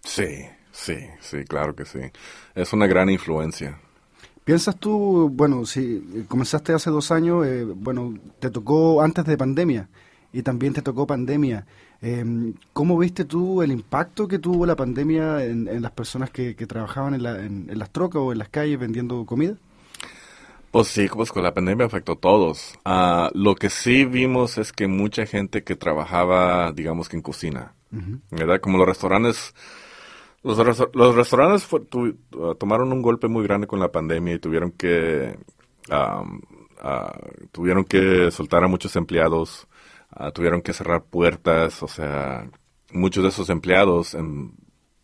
Sí, 0.04 0.28
sí, 0.70 0.94
sí, 1.20 1.44
claro 1.44 1.74
que 1.74 1.84
sí. 1.84 1.98
Es 2.54 2.72
una 2.72 2.86
gran 2.86 3.10
influencia. 3.10 3.80
¿Piensas 4.50 4.76
tú, 4.80 5.30
bueno, 5.32 5.64
si 5.64 6.24
comenzaste 6.26 6.72
hace 6.72 6.90
dos 6.90 7.12
años, 7.12 7.46
eh, 7.46 7.64
bueno, 7.64 8.14
te 8.40 8.50
tocó 8.50 9.00
antes 9.00 9.24
de 9.24 9.38
pandemia 9.38 9.88
y 10.32 10.42
también 10.42 10.72
te 10.72 10.82
tocó 10.82 11.06
pandemia. 11.06 11.64
Eh, 12.02 12.52
¿Cómo 12.72 12.98
viste 12.98 13.24
tú 13.24 13.62
el 13.62 13.70
impacto 13.70 14.26
que 14.26 14.40
tuvo 14.40 14.66
la 14.66 14.74
pandemia 14.74 15.44
en, 15.44 15.68
en 15.68 15.80
las 15.82 15.92
personas 15.92 16.30
que, 16.30 16.56
que 16.56 16.66
trabajaban 16.66 17.14
en, 17.14 17.22
la- 17.22 17.44
en- 17.44 17.68
en 17.70 17.78
las 17.78 17.90
trocas 17.90 18.22
o 18.22 18.32
en 18.32 18.38
las 18.38 18.48
calles 18.48 18.76
vendiendo 18.80 19.24
comida? 19.24 19.54
Pues 20.72 20.88
sí, 20.88 21.06
pues 21.14 21.30
con 21.30 21.44
la 21.44 21.54
pandemia 21.54 21.86
afectó 21.86 22.14
a 22.14 22.16
todos. 22.16 22.74
Ah, 22.84 23.30
lo 23.34 23.54
que 23.54 23.70
sí 23.70 24.04
vimos 24.04 24.58
es 24.58 24.72
que 24.72 24.88
mucha 24.88 25.26
gente 25.26 25.62
que 25.62 25.76
trabajaba, 25.76 26.72
digamos 26.72 27.08
que 27.08 27.14
en 27.14 27.22
cocina, 27.22 27.74
¿verdad? 28.32 28.60
Como 28.60 28.78
los 28.78 28.88
restaurantes, 28.88 29.54
los, 30.42 30.58
los 30.94 31.14
restaurantes 31.14 31.64
fue- 31.64 31.80
tu- 31.80 32.16
ah, 32.40 32.54
tomaron 32.58 32.92
un 32.92 33.02
golpe 33.02 33.28
muy 33.28 33.42
grande 33.44 33.66
con 33.66 33.80
la 33.80 33.92
pandemia 33.92 34.34
y 34.34 34.38
tuvieron 34.38 34.72
que, 34.72 35.38
ah, 35.90 36.24
tuvieron 37.52 37.84
que 37.84 38.30
soltar 38.30 38.64
a 38.64 38.68
muchos 38.68 38.96
empleados, 38.96 39.68
ah, 40.10 40.30
tuvieron 40.30 40.62
que 40.62 40.72
cerrar 40.72 41.04
puertas, 41.04 41.82
o 41.82 41.88
sea, 41.88 42.48
muchos 42.92 43.22
de 43.22 43.28
esos 43.28 43.50
empleados 43.50 44.14
em, 44.14 44.52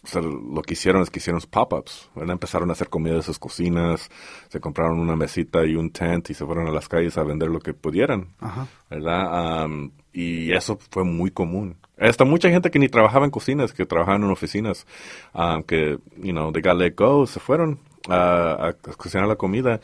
o 0.02 0.08
sea, 0.08 0.22
lo 0.22 0.62
que 0.62 0.74
hicieron 0.74 1.02
es 1.02 1.10
que 1.10 1.18
hicieron 1.18 1.40
pop-ups, 1.50 2.10
¿verdad? 2.14 2.34
Empezaron 2.34 2.70
a 2.70 2.74
hacer 2.74 2.88
comida 2.88 3.14
de 3.14 3.22
sus 3.22 3.40
cocinas, 3.40 4.08
se 4.48 4.60
compraron 4.60 5.00
una 5.00 5.16
mesita 5.16 5.66
y 5.66 5.74
un 5.74 5.90
tent 5.90 6.30
y 6.30 6.34
se 6.34 6.46
fueron 6.46 6.68
a 6.68 6.70
las 6.70 6.88
calles 6.88 7.18
a 7.18 7.24
vender 7.24 7.48
lo 7.50 7.58
que 7.58 7.74
pudieran, 7.74 8.28
Ajá. 8.38 8.68
¿verdad? 8.88 9.66
Y 10.16 10.52
eso 10.52 10.78
fue 10.90 11.04
muy 11.04 11.30
común. 11.30 11.76
Hasta 11.98 12.24
mucha 12.24 12.48
gente 12.48 12.70
que 12.70 12.78
ni 12.78 12.88
trabajaba 12.88 13.26
en 13.26 13.30
cocinas, 13.30 13.74
que 13.74 13.84
trabajaban 13.84 14.24
en 14.24 14.30
oficinas, 14.30 14.86
am, 15.34 15.62
que, 15.62 15.98
you 16.16 16.32
know, 16.32 16.50
they 16.52 16.62
got 16.62 16.78
let 16.78 16.94
go, 16.96 17.26
se 17.26 17.38
fueron 17.38 17.78
a, 18.08 18.72
cocinar 18.96 19.28
la 19.28 19.36
comida. 19.36 19.78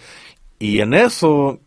Y 0.58 0.80
en 0.80 0.94
eso 0.94 1.60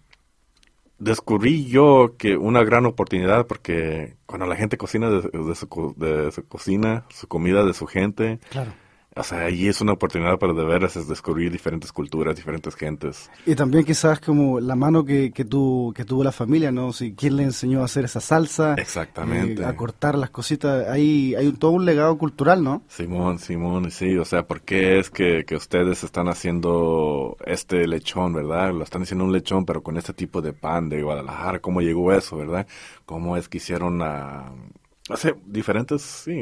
descubrí 0.97 1.65
yo 1.65 2.15
que 2.17 2.37
una 2.37 2.63
gran 2.63 2.87
oportunidad 2.87 3.45
porque 3.45 4.15
cuando 4.25 4.47
la 4.47 4.55
gente 4.55 4.79
cocina 4.79 5.11
de, 5.11 5.21
de 5.21 5.55
su, 5.55 5.93
de 5.95 6.31
su 6.31 6.47
cocina, 6.47 7.05
su 7.09 7.27
comida 7.27 7.63
de 7.63 7.73
su 7.73 7.85
gente, 7.85 8.39
Claro. 8.49 8.73
O 9.17 9.23
sea, 9.23 9.45
ahí 9.45 9.67
es 9.67 9.79
una 9.81 9.93
oportunidad 9.93 10.37
para 10.37 10.53
de 10.53 10.65
veras 10.65 10.95
es 10.97 11.07
descubrir 11.07 11.51
diferentes 11.51 11.91
culturas, 11.91 12.35
diferentes 12.35 12.75
gentes. 12.75 13.31
Y 13.45 13.55
también 13.55 13.85
quizás 13.85 14.19
como 14.19 14.59
la 14.59 14.75
mano 14.75 15.05
que, 15.05 15.31
que, 15.31 15.45
tu- 15.45 15.93
que 15.95 16.03
tuvo 16.03 16.23
la 16.23 16.33
familia, 16.33 16.71
¿no? 16.71 16.91
Si 16.91 17.13
quién 17.15 17.37
le 17.37 17.43
enseñó 17.43 17.81
a 17.81 17.85
hacer 17.85 18.05
esa 18.05 18.19
salsa, 18.19 18.73
Exactamente. 18.75 19.61
eh, 19.61 19.65
a 19.65 19.75
cortar 19.75 20.15
las 20.17 20.31
cositas, 20.31 20.87
hay, 20.89 21.33
hay 21.35 21.47
un, 21.47 21.55
todo 21.57 21.71
un 21.71 21.85
legado 21.85 22.17
cultural, 22.17 22.61
¿no? 22.63 22.83
Simón, 22.89 23.39
Simón, 23.39 23.89
sí, 23.89 24.17
o 24.17 24.25
sea, 24.25 24.45
¿por 24.47 24.61
qué 24.61 24.99
es 24.99 25.09
que, 25.09 25.45
que 25.45 25.55
ustedes 25.55 26.03
están 26.03 26.27
haciendo 26.27 27.37
este 27.45 27.87
lechón, 27.87 28.33
verdad? 28.33 28.73
Lo 28.73 28.83
están 28.83 29.03
haciendo 29.03 29.23
un 29.25 29.31
lechón, 29.31 29.65
pero 29.65 29.81
con 29.81 29.95
este 29.97 30.13
tipo 30.13 30.41
de 30.41 30.51
pan 30.53 30.89
de 30.89 31.01
Guadalajara, 31.01 31.59
¿cómo 31.59 31.81
llegó 31.81 32.11
eso, 32.11 32.37
verdad? 32.37 32.67
¿Cómo 33.05 33.37
es 33.37 33.47
que 33.47 33.57
hicieron 33.59 34.01
a... 34.01 34.51
O 35.07 35.17
sea, 35.17 35.35
diferentes, 35.45 36.01
sí, 36.01 36.41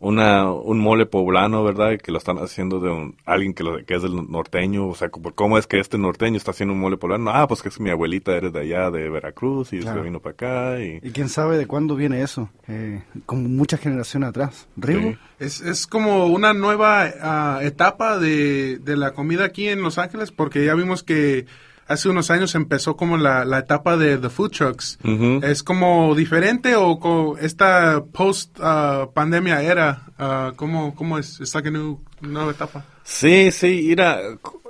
una, 0.00 0.50
un 0.52 0.78
mole 0.78 1.06
poblano, 1.06 1.64
¿verdad? 1.64 1.98
Que 1.98 2.12
lo 2.12 2.18
están 2.18 2.38
haciendo 2.38 2.78
de 2.78 2.88
un, 2.90 3.16
alguien 3.24 3.52
que, 3.52 3.64
lo, 3.64 3.84
que 3.84 3.94
es 3.96 4.02
del 4.02 4.30
norteño, 4.30 4.86
o 4.86 4.94
sea, 4.94 5.08
¿cómo- 5.08 5.32
¿cómo 5.34 5.58
es 5.58 5.66
que 5.66 5.80
este 5.80 5.98
norteño 5.98 6.36
está 6.36 6.52
haciendo 6.52 6.72
un 6.72 6.80
mole 6.80 6.96
poblano? 6.96 7.30
Ah, 7.32 7.48
pues 7.48 7.62
que 7.62 7.68
es 7.68 7.80
mi 7.80 7.90
abuelita, 7.90 8.36
eres 8.36 8.52
de 8.52 8.60
allá, 8.60 8.90
de 8.92 9.10
Veracruz, 9.10 9.72
y 9.72 9.80
Claro. 9.80 9.98
se 9.98 10.04
vino 10.04 10.20
para 10.20 10.32
acá, 10.34 10.80
y... 10.80 11.00
Y 11.02 11.10
quién 11.10 11.28
sabe 11.28 11.58
de 11.58 11.66
cuándo 11.66 11.96
viene 11.96 12.22
eso, 12.22 12.48
eh, 12.68 13.02
como 13.26 13.48
muchas 13.48 13.80
generaciones 13.80 14.28
atrás. 14.28 14.68
¿Rigo? 14.76 15.10
Sí. 15.10 15.18
Es, 15.40 15.60
es 15.62 15.86
como 15.88 16.26
una 16.26 16.52
nueva 16.54 17.04
ah, 17.20 17.58
etapa 17.62 18.18
de, 18.18 18.78
de 18.78 18.96
la 18.96 19.12
comida 19.14 19.44
aquí 19.44 19.66
en 19.68 19.82
Los 19.82 19.98
Ángeles, 19.98 20.30
porque 20.30 20.64
ya 20.64 20.74
vimos 20.74 21.02
que 21.02 21.46
hace 21.88 22.08
unos 22.08 22.30
años 22.30 22.54
empezó 22.54 22.96
como 22.96 23.16
la, 23.16 23.44
la 23.44 23.58
etapa 23.58 23.96
de 23.96 24.18
the 24.18 24.28
food 24.28 24.50
trucks. 24.52 24.98
¿Es 25.42 25.62
como 25.62 26.14
diferente 26.14 26.76
o 26.76 26.98
co- 27.00 27.36
esta 27.38 28.04
post 28.12 28.58
ah, 28.60 29.08
pandemia 29.14 29.62
era? 29.62 30.02
ah, 30.18 30.52
¿cómo, 30.56 30.94
¿Cómo 30.94 31.18
es? 31.18 31.40
¿Es 31.40 31.54
like 31.54 31.68
a 31.68 31.72
new- 31.72 32.00
nueva 32.20 32.52
etapa? 32.52 32.84
Sí, 33.04 33.50
sí, 33.50 33.84
mira, 33.88 34.18
cu- 34.42 34.60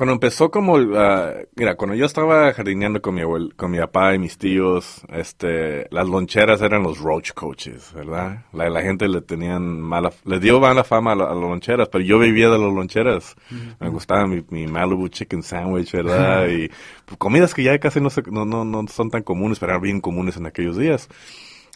cuando 0.00 0.14
empezó 0.14 0.50
como, 0.50 0.78
ah, 0.96 1.34
mira, 1.56 1.74
cuando 1.74 1.94
yo 1.94 2.06
estaba 2.06 2.54
jardineando 2.54 3.02
con 3.02 3.14
mi 3.14 3.20
abuel, 3.20 3.52
con 3.54 3.70
mi 3.70 3.76
papá 3.78 4.14
y 4.14 4.18
mis 4.18 4.38
tíos, 4.38 5.02
este, 5.12 5.88
las 5.90 6.08
loncheras 6.08 6.62
eran 6.62 6.82
los 6.82 7.00
roach 7.00 7.32
coaches, 7.34 7.92
¿verdad? 7.92 8.46
La, 8.54 8.70
la 8.70 8.80
gente 8.80 9.06
le 9.08 9.20
tenían 9.20 9.78
mala, 9.78 10.10
le 10.24 10.40
dio 10.40 10.58
mala 10.58 10.84
fama 10.84 11.12
a, 11.12 11.16
la- 11.16 11.24
a 11.26 11.34
las 11.34 11.42
loncheras, 11.42 11.90
pero 11.90 12.02
yo 12.02 12.18
vivía 12.18 12.48
de 12.48 12.58
las 12.58 12.72
loncheras. 12.72 13.36
Me 13.78 13.90
gustaba 13.90 14.26
mi, 14.26 14.42
mi 14.48 14.66
Malibu 14.66 15.08
chicken 15.08 15.42
sandwich, 15.42 15.92
¿verdad? 15.92 16.46
Y 16.48 16.68
pues, 17.04 17.18
comidas 17.18 17.52
que 17.52 17.62
ya 17.62 17.78
casi 17.78 18.00
no, 18.00 18.08
se, 18.08 18.22
no, 18.22 18.46
no, 18.46 18.64
no 18.64 18.88
son 18.88 19.10
tan 19.10 19.22
comunes, 19.22 19.58
pero 19.58 19.72
eran 19.72 19.82
bien 19.82 20.00
comunes 20.00 20.38
en 20.38 20.46
aquellos 20.46 20.78
días. 20.78 21.10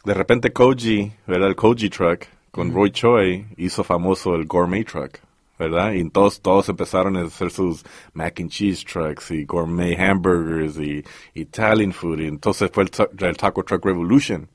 De 0.07 0.15
repente 0.15 0.51
Koji, 0.51 1.13
¿verdad? 1.27 1.49
El 1.49 1.57
Koji 1.57 1.91
Truck 1.91 2.25
con 2.51 2.73
Roy 2.73 2.91
Choi 2.91 3.45
hizo 3.59 3.85
famoso 3.85 4.35
el 4.35 4.47
Gourmet 4.47 4.87
Truck, 4.91 5.19
¿verdad? 5.59 5.93
Y 5.93 6.09
todos, 6.11 6.41
todos 6.41 6.69
empezaron 6.69 7.17
a 7.17 7.23
hacer 7.23 7.51
sus 7.51 7.85
mac 8.13 8.41
and 8.41 8.51
cheese 8.51 8.85
trucks 8.85 9.31
y 9.31 9.45
gourmet 9.45 9.99
hamburgers 9.99 10.77
y 10.79 11.05
Italian 11.35 11.93
food. 11.93 12.21
Y 12.21 12.27
entonces 12.27 12.71
fue 12.73 12.85
el, 12.85 12.91
el 13.19 13.37
Taco 13.37 13.63
Truck 13.65 13.85
Revolution. 13.85 14.49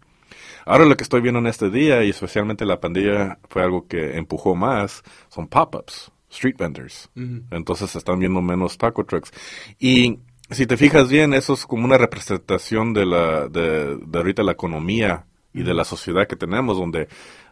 Ahora 0.66 0.86
lo 0.86 0.96
que 0.96 1.04
estoy 1.04 1.22
viendo 1.22 1.40
en 1.40 1.48
este 1.48 1.70
día, 1.70 2.04
y 2.04 2.10
especialmente 2.10 2.66
la 2.66 2.80
pandemia, 2.80 3.40
fue 3.50 3.64
algo 3.64 3.88
que 3.88 4.18
empujó 4.18 4.56
más, 4.56 5.04
son 5.30 5.48
pop-ups, 5.48 6.12
street 6.30 6.58
vendors. 6.58 7.10
Entonces 7.50 7.90
se 7.90 7.98
están 7.98 8.20
viendo 8.20 8.42
menos 8.42 8.78
taco 8.78 9.04
trucks. 9.04 9.32
Y 9.80 10.20
si 10.52 10.68
te 10.68 10.78
fijas 10.78 11.10
bien, 11.10 11.34
eso 11.34 11.54
es 11.54 11.66
como 11.66 11.86
una 11.86 11.98
representación 11.98 12.94
de 12.94 13.06
la, 13.06 13.48
de, 13.48 13.98
de 13.98 14.18
ahorita 14.18 14.44
la 14.44 14.52
economía 14.52 15.26
y 15.54 15.64
de 15.64 15.74
la 15.74 15.84
sociedad 15.84 16.28
que 16.28 16.36
tenemos, 16.36 16.78
donde 16.78 17.08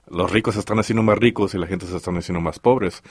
los 0.10 0.32
ricos 0.32 0.54
se 0.56 0.60
están 0.60 0.80
haciendo 0.80 1.04
más 1.04 1.18
ricos 1.18 1.54
y 1.54 1.58
la 1.58 1.68
gente 1.68 1.86
se 1.86 1.96
están 1.98 2.18
haciendo 2.18 2.42
más 2.42 2.60
pobres. 2.60 3.04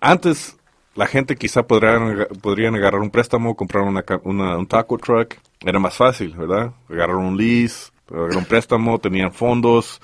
Antes, 0.00 0.56
la 0.94 1.06
gente 1.06 1.36
quizá 1.36 1.66
podrían, 1.66 2.26
podrían 2.40 2.74
agarrar 2.74 3.00
un 3.00 3.10
préstamo, 3.10 3.54
comprar 3.56 3.84
una, 3.84 4.04
una- 4.24 4.56
un 4.56 4.66
taco 4.66 4.98
truck, 4.98 5.34
era 5.60 5.78
más 5.78 5.94
fácil, 5.94 6.34
¿verdad? 6.36 6.72
Agarrar 6.88 7.16
un 7.16 7.36
lease, 7.36 7.90
un 8.10 8.44
préstamo, 8.44 8.98
tenían 8.98 9.32
fondos, 9.32 10.00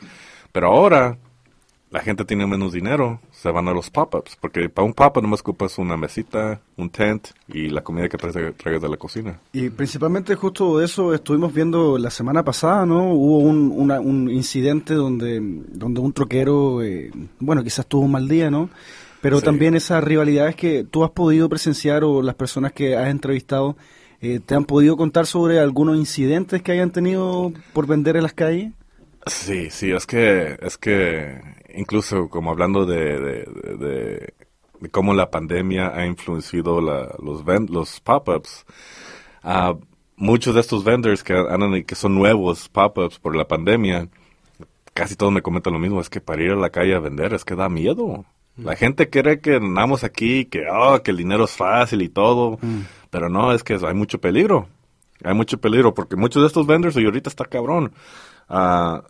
pero 0.52 0.68
ahora 0.68 1.16
la 1.90 2.00
gente 2.00 2.24
tiene 2.24 2.46
menos 2.46 2.72
dinero, 2.72 3.20
se 3.42 3.50
van 3.50 3.66
a 3.66 3.72
los 3.72 3.90
pop-ups, 3.90 4.36
porque 4.40 4.68
para 4.68 4.84
un 4.86 4.94
pop-up 4.94 5.20
nomás 5.20 5.40
ocupas 5.40 5.76
una 5.78 5.96
mesita, 5.96 6.60
un 6.76 6.90
tent 6.90 7.28
y 7.48 7.70
la 7.70 7.80
comida 7.82 8.08
que 8.08 8.16
traes- 8.16 8.54
traigas 8.56 8.80
de 8.82 8.88
la 8.88 8.96
cocina. 8.96 9.40
Y 9.52 9.68
principalmente 9.70 10.36
justo 10.36 10.78
de 10.78 10.84
eso 10.84 11.12
estuvimos 11.12 11.52
viendo 11.52 11.98
la 11.98 12.10
semana 12.10 12.44
pasada, 12.44 12.86
¿no? 12.86 13.12
Hubo 13.12 13.38
un, 13.38 13.72
una- 13.74 13.98
un 14.00 14.30
incidente 14.30 14.94
donde, 14.94 15.40
donde 15.42 16.00
un 16.00 16.12
troquero, 16.12 16.82
eh, 16.84 17.10
bueno, 17.40 17.64
quizás 17.64 17.84
tuvo 17.86 18.02
un 18.02 18.12
mal 18.12 18.28
día, 18.28 18.48
¿no? 18.48 18.70
Pero 19.20 19.38
Sí. 19.40 19.44
también 19.44 19.74
esas 19.74 20.04
rivalidades 20.04 20.54
que 20.54 20.84
tú 20.88 21.02
has 21.02 21.10
podido 21.10 21.48
presenciar 21.48 22.04
o 22.04 22.22
las 22.22 22.36
personas 22.36 22.72
que 22.72 22.96
has 22.96 23.08
entrevistado, 23.08 23.76
eh, 24.20 24.38
¿te 24.44 24.54
han 24.54 24.64
podido 24.66 24.96
contar 24.96 25.26
sobre 25.26 25.58
algunos 25.58 25.96
incidentes 25.96 26.62
que 26.62 26.70
hayan 26.72 26.92
tenido 26.92 27.52
por 27.72 27.88
vender 27.88 28.16
en 28.16 28.22
las 28.22 28.34
calles? 28.34 28.72
Sí, 29.26 29.68
sí, 29.70 29.90
es 29.92 30.06
que, 30.06 30.56
es 30.60 30.76
que 30.78 31.40
incluso 31.74 32.28
como 32.28 32.50
hablando 32.50 32.84
de, 32.86 32.96
de, 33.20 33.32
de- 33.44 33.76
de- 33.76 34.34
de 34.80 34.88
cómo 34.90 35.14
la 35.14 35.30
pandemia 35.30 35.92
ha 35.94 36.06
influenciado 36.06 36.80
la- 36.80 37.14
los, 37.22 37.44
los 37.70 38.00
pop-ups, 38.00 38.64
ah, 39.42 39.74
muchos 40.16 40.54
de 40.54 40.60
estos 40.60 40.82
vendors 40.84 41.22
que, 41.22 41.34
que 41.86 41.94
son 41.94 42.14
nuevos 42.14 42.68
pop-ups 42.68 43.18
por 43.18 43.36
la 43.36 43.46
pandemia, 43.46 44.08
casi 44.94 45.16
todos 45.16 45.32
me 45.32 45.42
comentan 45.42 45.72
lo 45.72 45.78
mismo, 45.78 46.00
es 46.00 46.10
que 46.10 46.20
para 46.20 46.42
ir 46.42 46.50
a 46.52 46.56
la 46.56 46.70
calle 46.70 46.94
a 46.94 46.98
vender 47.00 47.32
es 47.34 47.44
que 47.44 47.54
da 47.54 47.68
miedo. 47.68 48.24
La 48.56 48.76
gente 48.76 49.08
cree 49.08 49.40
que 49.40 49.54
andamos 49.56 50.04
aquí, 50.04 50.44
que, 50.44 50.66
oh, 50.70 51.02
que 51.02 51.10
el 51.12 51.16
dinero 51.16 51.44
es 51.44 51.52
fácil 51.56 52.02
y 52.02 52.10
todo, 52.10 52.58
pero 53.10 53.30
no, 53.30 53.52
es 53.54 53.64
que 53.64 53.74
hay 53.82 53.94
mucho 53.94 54.20
peligro. 54.20 54.68
Hay 55.24 55.32
mucho 55.34 55.58
peligro 55.58 55.94
porque 55.94 56.16
muchos 56.16 56.42
de 56.42 56.48
estos 56.48 56.66
vendors, 56.66 56.96
y 56.96 57.04
ahorita 57.04 57.30
está 57.30 57.46
cabrón, 57.46 57.92
ah, 58.50 59.02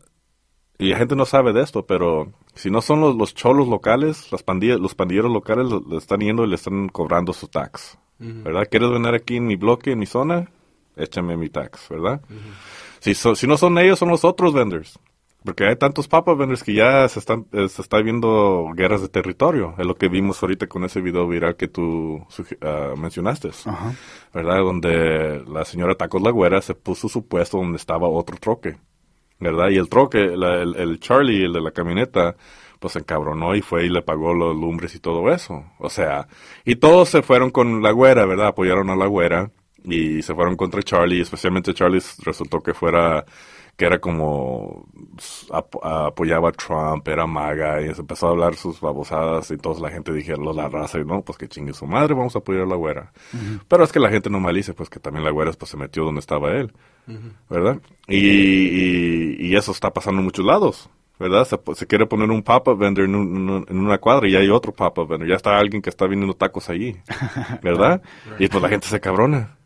y 0.79 0.89
la 0.91 0.99
gente 0.99 1.15
no 1.17 1.25
sabe 1.25 1.53
de 1.53 1.63
esto, 1.63 1.87
pero 1.87 2.33
si 2.55 2.71
no 2.71 2.81
son 2.83 3.01
los, 3.01 3.17
los 3.17 3.35
cholos 3.35 3.69
locales, 3.69 4.31
las 4.33 4.43
pandillas, 4.43 4.81
los 4.81 4.95
pandilleros 4.95 5.33
locales 5.33 5.67
lo- 5.71 5.83
le 5.89 5.97
están 5.97 6.21
yendo 6.21 6.45
y 6.45 6.49
le 6.49 6.55
están 6.57 6.89
cobrando 6.89 7.33
su 7.33 7.49
tax, 7.49 7.99
¿verdad? 8.19 8.69
¿Quieres 8.71 8.91
vender 8.91 9.15
aquí 9.15 9.37
en 9.37 9.47
mi 9.47 9.57
bloque, 9.57 9.93
en 9.93 9.99
mi 9.99 10.07
zona? 10.07 10.49
Échame 10.97 11.37
mi 11.37 11.49
tax, 11.49 11.89
¿verdad? 11.89 12.21
si, 13.01 13.15
so- 13.15 13.35
si 13.35 13.47
no 13.47 13.57
son 13.57 13.79
ellos, 13.79 13.99
son 13.99 14.09
los 14.11 14.25
otros 14.25 14.53
vendors. 14.53 14.99
Porque 15.45 15.67
hay 15.67 15.75
tantos 15.75 16.07
papa 16.07 16.35
vendors 16.35 16.63
que 16.63 16.73
ya 16.73 17.09
se 17.09 17.19
están 17.19 17.47
eh, 17.51 17.69
se 17.69 17.83
está 17.83 18.01
viendo 18.01 18.69
guerras 18.77 19.03
de 19.03 19.09
territorio. 19.09 19.75
Es 19.77 19.85
lo 19.85 19.97
que 19.97 20.07
vimos 20.09 20.41
ahorita 20.41 20.69
con 20.69 20.85
ese 20.85 21.01
video 21.01 21.27
viral 21.27 21.57
que 21.57 21.67
tú 21.67 22.25
ah, 22.61 22.93
mencionaste. 22.97 23.51
Ajá. 23.67 23.93
¿verdad? 24.33 24.59
Donde 24.61 25.43
la 25.49 25.65
señora 25.65 25.97
Tacos 25.97 26.23
La 26.23 26.31
Güera 26.31 26.63
se 26.63 26.75
puso 26.77 27.09
su 27.09 27.27
puesto 27.27 27.57
donde 27.59 27.77
estaba 27.79 28.07
otro 28.09 28.37
troque, 28.37 28.77
¿verdad? 29.43 29.71
Y 29.71 29.77
el 29.79 29.89
troque, 29.89 30.37
la- 30.37 30.63
el, 30.63 30.75
el 30.77 31.01
Charlie, 31.01 31.45
el 31.45 31.53
de 31.53 31.61
la 31.61 31.71
camioneta, 31.73 32.37
pues 32.79 32.95
se 32.95 32.99
encabronó 33.01 33.55
y 33.55 33.63
fue 33.63 33.85
y 33.87 33.89
le 33.89 34.03
pagó 34.03 34.35
los 34.35 34.55
lumbres 34.57 34.95
y 34.95 35.01
todo 35.01 35.31
eso. 35.33 35.65
O 35.79 35.89
sea, 35.91 36.27
y 36.65 36.77
todos 36.77 37.09
se 37.09 37.23
fueron 37.23 37.51
con 37.51 37.83
La 37.83 37.93
Güera, 37.93 38.27
¿verdad? 38.27 38.49
Apoyaron 38.49 38.91
a 38.91 38.97
La 38.97 39.07
Güera 39.07 39.51
y 39.85 40.23
se 40.23 40.35
fueron 40.35 40.57
contra 40.57 40.83
Charlie, 40.83 41.21
especialmente 41.21 41.75
Charlie 41.75 42.01
resultó 42.25 42.61
que 42.61 42.75
fuera 42.75 43.25
que 43.83 43.87
era 43.87 43.99
como 43.99 44.87
ap- 45.51 45.85
apoyaba 45.85 46.51
a 46.51 46.53
Trump, 46.53 47.09
era 47.09 47.27
maga, 47.27 47.81
y 47.83 47.93
se 47.93 48.01
empezó 48.01 48.29
a 48.29 48.31
hablar 48.31 48.55
sus 48.55 48.81
babosadas, 48.81 49.51
y 49.51 49.57
toda 49.57 49.81
la 49.81 49.91
gente 49.91 50.13
dijeron, 50.13 50.55
la 50.55 50.69
raza, 50.69 51.01
y 51.01 51.05
no, 51.05 51.23
pues 51.23 51.37
que 51.37 51.49
chingue 51.49 51.73
su 51.75 51.85
madre, 51.85 52.15
vamos 52.15 52.37
a 52.37 52.39
apoyar 52.39 52.63
a 52.63 52.67
la 52.67 52.77
güera. 52.77 53.13
Pero 53.67 53.83
es 53.83 53.91
que 53.91 53.99
la 53.99 54.09
gente 54.09 54.31
no 54.31 54.39
malice, 54.39 54.73
pues 54.73 54.89
que 54.89 55.01
también 55.01 55.25
la 55.25 55.33
güera 55.33 55.51
pues, 55.59 55.69
se 55.69 55.77
metió 55.77 56.05
donde 56.05 56.21
estaba 56.21 56.53
él, 56.53 56.73
¿verdad? 57.51 57.81
Y, 58.07 58.19
y, 58.19 59.37
y 59.49 59.57
eso 59.57 59.73
está 59.73 59.91
pasando 59.93 60.21
en 60.21 60.27
muchos 60.27 60.45
lados. 60.45 60.89
¿Verdad? 61.19 61.45
Se, 61.45 61.59
se 61.75 61.87
quiere 61.87 62.07
poner 62.07 62.31
un 62.31 62.43
pop-up 62.43 62.77
vendor 62.79 63.05
en, 63.05 63.15
un- 63.15 63.67
en 63.69 63.79
una 63.79 63.99
cuadra 63.99 64.27
y 64.29 64.35
hay 64.37 64.49
otro 64.49 64.73
pop-up 64.73 65.07
vendor. 65.09 65.29
Ya 65.29 65.37
está 65.37 65.57
alguien 65.57 65.81
que 65.83 65.91
está 65.91 66.07
vendiendo 66.07 66.35
tacos 66.35 66.69
allí. 66.69 66.97
¿Verdad? 67.63 68.01
Y 68.41 68.49
pues 68.49 68.63
la 68.63 68.69
gente 68.69 68.87
se 68.87 68.99
cabrona. 69.01 69.57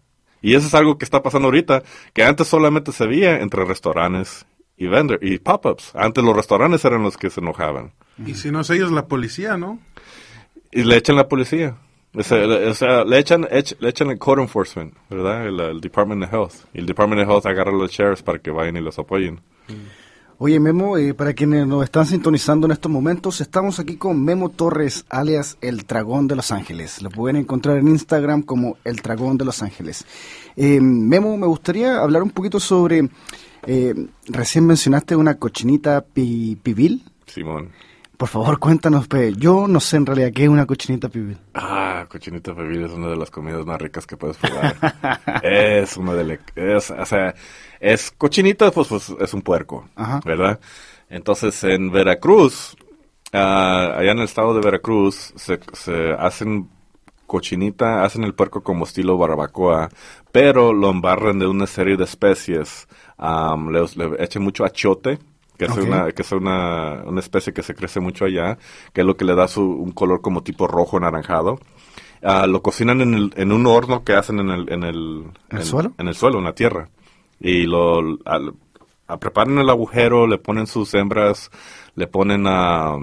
Y 0.46 0.54
eso 0.54 0.66
es 0.66 0.74
algo 0.74 0.96
que 0.98 1.04
está 1.04 1.22
pasando 1.22 1.46
ahorita, 1.48 1.82
que 2.12 2.22
antes 2.24 2.46
solamente 2.48 2.92
se 2.92 3.06
veía 3.06 3.40
entre 3.40 3.64
restaurantes 3.64 4.46
y 4.76 4.86
vendor 4.86 5.18
y 5.22 5.38
pop-ups. 5.38 5.92
Antes 5.94 6.22
los 6.22 6.36
restaurantes 6.36 6.84
eran 6.84 7.02
los 7.02 7.16
que 7.16 7.30
se 7.30 7.40
enojaban. 7.40 7.92
Y 8.24 8.34
si 8.34 8.50
no 8.50 8.60
es 8.60 8.70
ellos, 8.70 8.92
la 8.92 9.06
policía, 9.06 9.56
¿no? 9.56 9.78
Y 10.70 10.84
le 10.84 10.96
echan 10.96 11.16
la 11.16 11.28
policía. 11.28 11.76
O 12.14 12.22
sea, 12.22 12.38
le, 12.46 12.66
o 12.68 12.74
sea, 12.74 13.04
le 13.04 13.18
echan, 13.18 13.42
ech- 13.44 13.76
le 13.78 13.88
echan 13.90 14.08
el 14.10 14.18
code 14.18 14.40
enforcement, 14.42 14.94
¿verdad? 15.10 15.46
El, 15.48 15.60
el 15.60 15.80
Department 15.80 16.22
of 16.24 16.32
Health. 16.32 16.54
Y 16.72 16.78
el 16.78 16.86
Department 16.86 17.22
of 17.22 17.28
Health 17.28 17.46
agarra 17.46 17.70
a 17.72 17.74
los 17.74 17.90
sheriffs 17.90 18.22
para 18.22 18.38
que 18.38 18.50
vayan 18.50 18.76
y 18.76 18.80
los 18.80 18.98
apoyen. 18.98 19.40
Oye, 20.38 20.61
Memo, 20.61 20.99
eh, 20.99 21.14
para 21.14 21.33
quienes 21.33 21.66
nos 21.66 21.83
están 21.83 22.05
sintonizando 22.05 22.66
en 22.66 22.73
estos 22.73 22.93
momentos, 22.93 23.40
estamos 23.40 23.78
aquí 23.81 23.97
con 23.97 24.23
Memo 24.23 24.50
Torres, 24.50 25.07
alias 25.09 25.57
El 25.62 25.78
Dragón 25.87 26.28
de 26.28 26.37
Los 26.37 26.52
Ángeles. 26.52 27.00
Lo 27.00 27.09
pueden 27.09 27.37
encontrar 27.37 27.78
en 27.78 27.88
Instagram 27.88 28.43
como 28.43 28.76
El 28.85 28.97
Dragón 28.97 29.38
de 29.38 29.47
Los 29.47 29.62
Ángeles. 29.62 30.05
Eh, 30.55 30.78
Memo, 30.83 31.38
me 31.38 31.47
gustaría 31.47 32.00
hablar 32.02 32.23
un 32.23 32.31
poquito 32.31 32.61
sobre, 32.61 33.09
eh, 33.66 33.95
recién 34.26 34.66
mencionaste 34.66 35.16
una 35.16 35.37
cochinita 35.38 36.02
pi- 36.02 36.59
pibil. 36.62 37.02
Simón. 37.26 37.71
Por 38.19 38.28
favor, 38.28 38.59
cuéntanos, 38.59 39.09
pe. 39.09 39.35
yo 39.35 39.69
no 39.69 39.78
sé 39.81 39.97
en 39.99 40.07
realidad 40.07 40.33
qué 40.35 40.45
es 40.45 40.49
una 40.49 40.64
cochinita 40.66 41.09
pibil. 41.11 41.37
Ah, 41.55 41.75
cochinita 42.16 42.54
pibil 42.54 42.85
es 42.85 42.92
una 42.92 43.08
de 43.08 43.16
las 43.16 43.30
comidas 43.30 43.66
más 43.66 43.80
ricas 43.80 44.06
que 44.06 44.16
puedes 44.16 44.38
probar. 44.38 44.75
es 45.42 45.96
una 45.99 46.14
de 46.14 46.38
es, 46.54 46.90
o 46.90 47.04
sea, 47.04 47.35
es 47.78 48.11
cochinita, 48.11 48.70
pues, 48.70 48.88
pues 48.88 49.14
es 49.20 49.35
un 49.35 49.42
puerco, 49.42 49.87
Ajá. 49.94 50.20
¿verdad? 50.25 50.58
Entonces, 51.11 51.62
en 51.64 51.92
Veracruz, 51.92 52.75
ah, 53.35 53.96
allá 53.99 54.12
en 54.12 54.18
el 54.18 54.25
estado 54.25 54.54
de 54.54 54.61
Veracruz, 54.62 55.35
se, 55.37 55.61
se 55.75 56.12
hacen 56.12 56.70
cochinita, 57.26 58.02
hacen 58.02 58.25
el 58.25 58.35
puerco 58.35 58.62
como 58.62 58.85
estilo 58.85 59.18
barbacoa, 59.18 59.90
pero 60.32 60.73
lo 60.73 60.90
embarran 60.90 61.38
de 61.38 61.46
una 61.46 61.66
serie 61.66 61.99
de 61.99 62.04
especies. 62.04 62.88
Am, 63.18 63.68
le, 63.70 63.80
le 63.96 64.24
echan 64.24 64.42
mucho 64.42 64.64
achiote, 64.64 65.18
que 65.59 65.66
es, 65.66 65.76
una, 65.76 66.12
que 66.12 66.22
es 66.22 66.33
una, 66.33 67.02
una 67.05 67.20
especie 67.20 67.52
que 67.52 67.62
se 67.62 67.74
crece 67.74 68.00
mucho 68.00 68.24
allá, 68.24 68.57
que 68.92 69.02
es 69.02 69.07
lo 69.07 69.16
que 69.16 69.24
le 69.24 69.35
da 69.35 69.48
su, 69.48 69.62
un 69.62 69.92
color 69.92 70.22
como 70.22 70.42
tipo 70.42 70.66
rojo 70.66 70.96
anaranjado. 70.96 71.59
Ah, 72.22 72.46
lo 72.46 72.62
cocinan 72.62 73.00
en, 73.00 73.14
el- 73.14 73.33
en 73.37 73.52
un 73.52 73.66
horno 73.66 74.02
que 74.05 74.14
hacen 74.14 74.40
en 74.40 74.50
el, 74.50 74.72
en 74.72 74.83
el, 74.85 75.24
¿En 75.50 75.59
el 75.59 75.64
suelo? 75.64 75.92
En 75.98 76.09
el 76.09 76.14
suelo, 76.14 76.38
en 76.38 76.44
la 76.44 76.55
tierra. 76.55 76.88
Y 77.40 77.64
lo 77.66 77.98
al- 78.24 78.55
a- 79.07 79.16
preparan 79.18 79.59
el 79.59 79.68
agujero, 79.70 80.26
le 80.26 80.38
ponen 80.38 80.66
sus 80.66 80.92
hembras, 80.94 81.50
le 81.94 82.07
ponen 82.07 82.44
ah, 82.46 82.96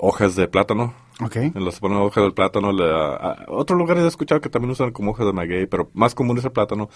hojas 0.00 0.36
de 0.36 0.48
plátano. 0.48 0.94
Ok. 1.24 1.36
Les 1.54 1.78
ponen 1.80 1.98
hojas 1.98 2.22
del 2.24 2.32
plátano. 2.34 2.72
Le, 2.72 2.84
a, 2.90 3.44
otros 3.48 3.78
lugares 3.78 4.04
he 4.04 4.08
escuchado 4.08 4.40
que 4.40 4.48
también 4.48 4.70
usan 4.72 4.90
como 4.92 5.12
hojas 5.12 5.26
de 5.26 5.32
maguey, 5.32 5.66
pero 5.66 5.88
más 5.94 6.14
común 6.14 6.38
es 6.38 6.44
el 6.44 6.52
plátano. 6.52 6.88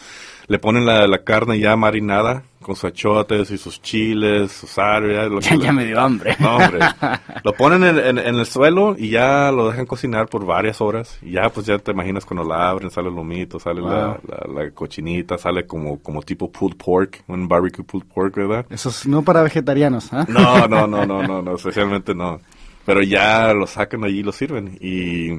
Le 0.48 0.58
ponen 0.58 0.84
la, 0.86 1.06
la 1.06 1.18
carne 1.24 1.58
ya 1.58 1.76
marinada 1.76 2.42
con 2.62 2.74
sus 2.74 2.86
achotes 2.86 3.50
y 3.52 3.58
sus 3.58 3.80
chiles, 3.80 4.50
su 4.52 4.66
sal. 4.66 5.10
Ya, 5.12 5.24
lo 5.24 5.38
que 5.40 5.46
Ya, 5.46 5.56
le- 5.56 5.64
ya 5.64 5.72
me 5.72 5.84
dio 5.84 6.00
hambre. 6.00 6.36
no, 6.40 6.56
hombre. 6.56 6.80
Lo 7.44 7.52
ponen 7.52 7.84
en, 7.84 7.98
en- 7.98 8.18
en 8.18 8.34
el 8.34 8.46
suelo 8.46 8.96
y 8.98 9.10
ya 9.10 9.52
lo 9.52 9.68
dejan 9.70 9.86
cocinar 9.86 10.26
por 10.28 10.44
varias 10.44 10.80
horas. 10.80 11.16
Y 11.22 11.32
ya, 11.32 11.48
pues 11.50 11.66
ya 11.66 11.78
te 11.78 11.92
imaginas 11.92 12.24
cuando 12.24 12.42
la 12.44 12.68
abren, 12.70 12.90
sale 12.90 13.08
el 13.08 13.14
lomito, 13.14 13.60
sale 13.60 13.80
la, 13.82 14.18
la- 14.26 14.52
la 14.64 14.70
cochinita, 14.72 15.38
sale 15.38 15.64
como, 15.66 16.00
como 16.02 16.22
tipo 16.22 16.50
pulled 16.50 16.76
pork, 16.76 17.22
un 17.28 17.46
barbecue 17.46 17.84
pulled 17.84 18.06
pork, 18.12 18.34
¿verdad? 18.34 18.66
Eso 18.70 18.88
es 18.88 19.06
no 19.06 19.22
para 19.22 19.42
vegetarianos, 19.42 20.12
¿ah? 20.12 20.26
No, 20.28 20.66
no, 20.66 20.86
no, 20.88 21.06
no, 21.06 21.22
no, 21.22 21.40
no, 21.42 21.54
especialmente 21.54 22.14
no. 22.14 22.40
Pero 22.87 23.03
ya 23.03 23.53
lo 23.53 23.66
sacan 23.66 24.05
allí 24.05 24.20
y 24.20 24.22
lo 24.22 24.33
sirven. 24.33 24.79
Y 24.81 25.33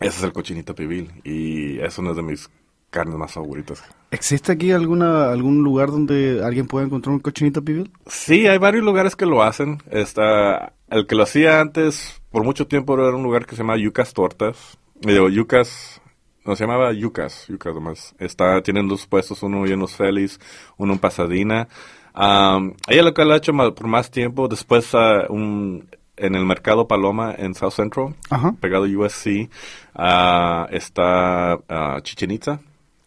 ese 0.00 0.18
es 0.18 0.22
el 0.22 0.32
cochinito 0.32 0.74
pibil. 0.74 1.12
Y 1.22 1.78
es 1.78 1.98
una 1.98 2.14
de 2.14 2.22
mis 2.22 2.50
carnes 2.90 3.16
más 3.16 3.32
favoritas. 3.32 3.82
¿Existe 4.10 4.52
aquí 4.52 4.72
alguna 4.72 5.30
algún 5.30 5.62
lugar 5.62 5.90
donde 5.90 6.42
alguien 6.44 6.66
pueda 6.66 6.86
encontrar 6.86 7.12
un 7.12 7.20
cochinito 7.20 7.62
pibil? 7.62 7.90
Sí, 8.06 8.46
hay 8.46 8.58
varios 8.58 8.84
lugares 8.84 9.14
que 9.14 9.26
lo 9.26 9.42
hacen. 9.42 9.82
Está, 9.90 10.72
el 10.88 11.06
que 11.06 11.16
lo 11.16 11.24
hacía 11.24 11.60
antes, 11.60 12.22
por 12.30 12.44
mucho 12.44 12.66
tiempo, 12.66 12.94
era 12.94 13.14
un 13.14 13.22
lugar 13.22 13.46
que 13.46 13.56
se 13.56 13.62
llama 13.62 13.76
Yucas 13.76 14.14
Tortas. 14.14 14.78
Digo, 15.00 15.28
Yucas, 15.28 16.00
no 16.46 16.56
se 16.56 16.64
llamaba 16.64 16.92
Yucas, 16.92 17.46
Yucas 17.48 17.74
nomás. 17.74 18.14
Está, 18.18 18.62
tienen 18.62 18.88
dos 18.88 19.06
puestos, 19.06 19.42
uno 19.42 19.66
en 19.66 19.80
los 19.80 19.96
Félix, 19.96 20.38
uno 20.78 20.94
en 20.94 20.98
Pasadena. 20.98 21.68
Am, 22.14 22.74
ella 22.88 23.02
lo 23.02 23.12
que 23.12 23.24
lo 23.24 23.34
ha 23.34 23.38
hecho 23.38 23.52
por 23.52 23.86
más 23.88 24.10
tiempo, 24.10 24.46
después 24.46 24.94
ah, 24.94 25.26
un, 25.28 25.88
en 26.16 26.34
el 26.34 26.44
mercado 26.44 26.86
Paloma 26.86 27.34
en 27.36 27.54
South 27.54 27.72
Central, 27.72 28.14
Ajá. 28.30 28.54
pegado 28.60 28.84
a 28.84 28.88
USC, 28.88 29.48
ah, 29.94 30.66
está 30.70 31.58
ah, 31.68 31.98
Chichen 32.02 32.30
Itza. 32.30 32.60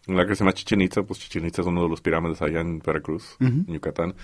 Lugar 0.06 0.26
que 0.26 0.34
se 0.34 0.40
llama 0.42 0.54
Chichen 0.54 0.80
Itza, 0.80 1.02
pues 1.02 1.20
Chichen 1.20 1.44
Itza 1.44 1.60
es 1.60 1.68
uno 1.68 1.82
de 1.82 1.88
los 1.90 2.00
pirámides 2.00 2.40
allá 2.40 2.60
en 2.60 2.78
Veracruz, 2.78 3.36
en 3.40 3.66
Yucatán. 3.66 4.14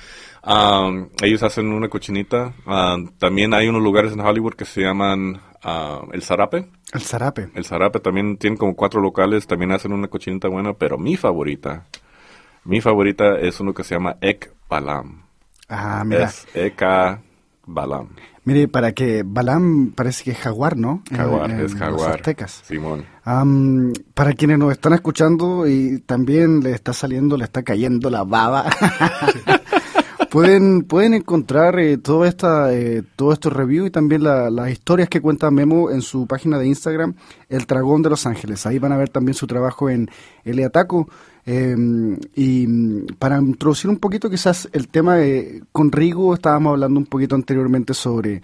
Um, 0.43 1.11
ellos 1.23 1.43
hacen 1.43 1.71
una 1.71 1.91
cochinita. 1.91 2.55
Um, 2.65 3.09
también 3.19 3.53
hay 3.53 3.69
unos 3.69 3.83
lugares 3.83 4.13
en 4.15 4.21
Hollywood 4.21 4.55
que 4.55 4.65
se 4.65 4.81
llaman 4.81 5.43
ah, 5.63 6.01
El 6.11 6.23
Zarape. 6.23 6.71
El 6.91 7.03
zarape. 7.03 7.51
El 7.55 7.67
Zarape 7.67 8.01
también 8.01 8.39
tienen 8.39 8.57
como 8.57 8.75
cuatro 8.75 9.03
locales, 9.03 9.47
también 9.47 9.73
hacen 9.73 9.93
una 9.93 10.09
cochinita 10.09 10.49
buena, 10.49 10.73
pero 10.73 10.97
mi 10.97 11.17
favorita, 11.17 11.85
mi 12.65 12.81
favorita 12.81 13.39
es 13.39 13.61
uno 13.61 13.75
que 13.75 13.85
se 13.85 13.95
llama 13.95 14.17
Ek 14.23 14.55
Balam. 14.71 15.25
Ah, 15.69 16.03
mira. 16.07 16.25
Es 16.25 16.47
Eka 16.55 17.21
Balam. 17.67 18.09
Mire, 18.45 18.69
para 18.69 18.93
que 18.93 19.23
Balam 19.25 19.93
parece 19.95 20.25
que 20.25 20.31
es 20.33 20.39
jaguar, 20.39 20.77
¿no? 20.77 21.03
Jaguar, 21.11 21.51
En- 21.51 21.61
en 21.61 21.65
es 21.65 21.73
Los 21.73 21.81
jaguar. 21.81 22.17
aztecas. 22.17 22.63
Simón. 22.65 23.05
Am, 23.25 23.93
para 24.13 24.35
quienes 24.35 24.59
nos 24.59 24.73
están 24.73 24.93
escuchando 24.93 25.67
y 25.67 26.01
también 26.01 26.61
le 26.61 26.73
está 26.73 26.93
saliendo, 26.93 27.37
le 27.39 27.45
está 27.45 27.63
cayendo 27.63 28.11
la 28.11 28.23
baba, 28.25 28.67
pueden, 30.31 30.83
pueden 30.83 31.15
encontrar 31.15 31.79
eh, 31.79 31.97
todo 31.99 32.25
esta, 32.25 32.73
eh, 32.75 33.03
todo 33.17 33.33
estos 33.33 33.53
reviews 33.53 33.89
y 33.89 33.91
también 33.91 34.23
la- 34.25 34.51
las 34.51 34.71
historias 34.71 35.09
que 35.09 35.21
cuenta 35.21 35.51
Memo 35.51 35.91
en 35.91 36.03
su 36.03 36.27
página 36.27 36.59
de 36.59 36.67
Instagram, 36.67 37.15
El 37.49 37.65
Dragón 37.65 38.03
de 38.03 38.11
Los 38.11 38.27
Ángeles. 38.27 38.67
Ahí 38.67 38.79
van 38.79 38.93
a 38.93 38.97
ver 38.97 39.09
también 39.09 39.35
su 39.35 39.47
trabajo 39.47 39.89
en 39.91 40.11
El 40.45 40.63
Ataco. 40.65 41.09
Eh, 41.47 41.77
y 42.35 42.67
mm, 42.67 43.07
para 43.19 43.39
introducir 43.39 43.91
un 43.91 43.99
poquito 43.99 44.31
quizás 44.31 44.69
el 44.73 44.89
tema 44.89 45.17
de, 45.17 45.63
con 45.73 45.93
Rigo 45.93 46.33
estábamos 46.33 46.73
hablando 46.73 46.99
un 46.99 47.07
poquito 47.07 47.35
anteriormente 47.35 47.93
sobre 47.93 48.41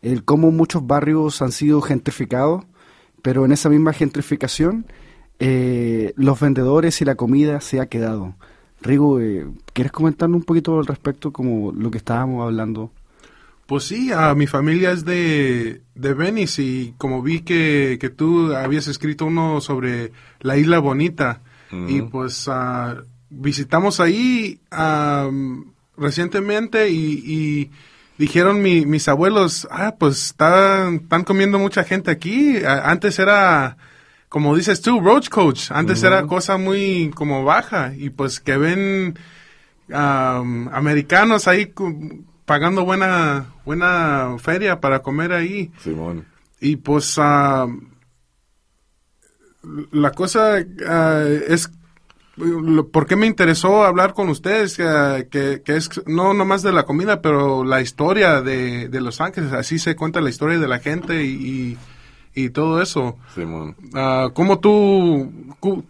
el 0.00 0.24
cómo 0.24 0.50
muchos 0.50 0.86
barrios 0.86 1.42
han 1.42 1.52
sido 1.52 1.82
gentrificados, 1.82 2.64
pero 3.20 3.44
en 3.44 3.52
esa 3.52 3.68
misma 3.68 3.92
gentrificación 3.92 4.86
eh, 5.40 6.14
los 6.16 6.40
vendedores 6.40 7.00
y 7.02 7.04
la 7.04 7.16
comida 7.16 7.60
se 7.60 7.80
ha 7.80 7.86
quedado. 7.86 8.34
Rigo, 8.80 9.20
eh, 9.20 9.46
¿quieres 9.72 9.92
comentar 9.92 10.30
un 10.30 10.42
poquito 10.42 10.78
al 10.78 10.86
respecto 10.86 11.32
como 11.32 11.72
lo 11.72 11.90
que 11.90 11.98
estábamos 11.98 12.44
hablando? 12.44 12.92
Pues 13.66 13.84
sí, 13.84 14.10
ah, 14.14 14.34
mi 14.34 14.46
familia 14.46 14.92
es 14.92 15.04
de, 15.04 15.82
de 15.94 16.14
Venice 16.14 16.62
y 16.62 16.94
como 16.96 17.22
vi 17.22 17.40
que, 17.40 17.98
que 18.00 18.08
tú 18.08 18.54
habías 18.54 18.88
escrito 18.88 19.26
uno 19.26 19.60
sobre 19.60 20.12
la 20.40 20.56
isla 20.56 20.78
bonita 20.78 21.42
y 21.70 22.02
pues 22.02 22.46
ah, 22.48 22.96
visitamos 23.30 24.00
ahí, 24.00 24.58
ah, 24.70 25.28
recientemente 25.96 26.88
y, 26.90 27.22
y 27.26 27.70
dijeron 28.18 28.62
mi- 28.62 28.86
mis 28.86 29.08
abuelos, 29.08 29.66
ah, 29.70 29.94
pues 29.98 30.26
están, 30.26 30.94
están 30.96 31.24
comiendo 31.24 31.58
mucha 31.58 31.84
gente 31.84 32.10
aquí. 32.10 32.56
Antes 32.64 33.18
era, 33.18 33.76
como 34.28 34.56
dices 34.56 34.80
tú, 34.80 35.00
Roach 35.00 35.28
Coach. 35.28 35.70
Antes 35.70 36.02
era 36.02 36.22
cosa 36.26 36.56
muy 36.56 37.10
como 37.14 37.44
baja 37.44 37.92
y 37.96 38.10
pues 38.10 38.40
que 38.40 38.56
ven 38.56 39.18
am, 39.92 40.68
americanos 40.72 41.48
ahí 41.48 41.72
pagando 42.44 42.84
buena, 42.84 43.46
buena 43.64 44.36
feria 44.38 44.80
para 44.80 45.00
comer 45.02 45.32
ahí. 45.32 45.70
Simón. 45.82 46.24
Y 46.60 46.76
pues 46.76 47.14
ah, 47.18 47.66
la 49.92 50.12
cosa 50.12 50.64
ah, 50.86 51.24
es 51.48 51.70
por 52.92 53.06
qué 53.06 53.16
me 53.16 53.26
interesó 53.26 53.84
hablar 53.84 54.14
con 54.14 54.28
ustedes, 54.28 54.78
ah, 54.80 55.24
que, 55.30 55.62
que 55.64 55.76
es 55.76 55.90
no 56.06 56.34
nomás 56.34 56.62
de 56.62 56.72
la 56.72 56.84
comida, 56.84 57.20
pero 57.20 57.64
la 57.64 57.80
historia 57.80 58.42
de, 58.42 58.88
de 58.88 59.00
Los 59.00 59.20
Ángeles. 59.20 59.52
Así 59.52 59.78
se 59.78 59.96
cuenta 59.96 60.20
la 60.20 60.30
historia 60.30 60.58
de 60.58 60.68
la 60.68 60.78
gente 60.78 61.24
y, 61.24 61.76
y, 62.34 62.50
todo 62.50 62.80
eso. 62.80 63.16
Simón. 63.34 63.76
Ah, 63.94 64.28
¿Cómo 64.32 64.60
tú, 64.60 65.32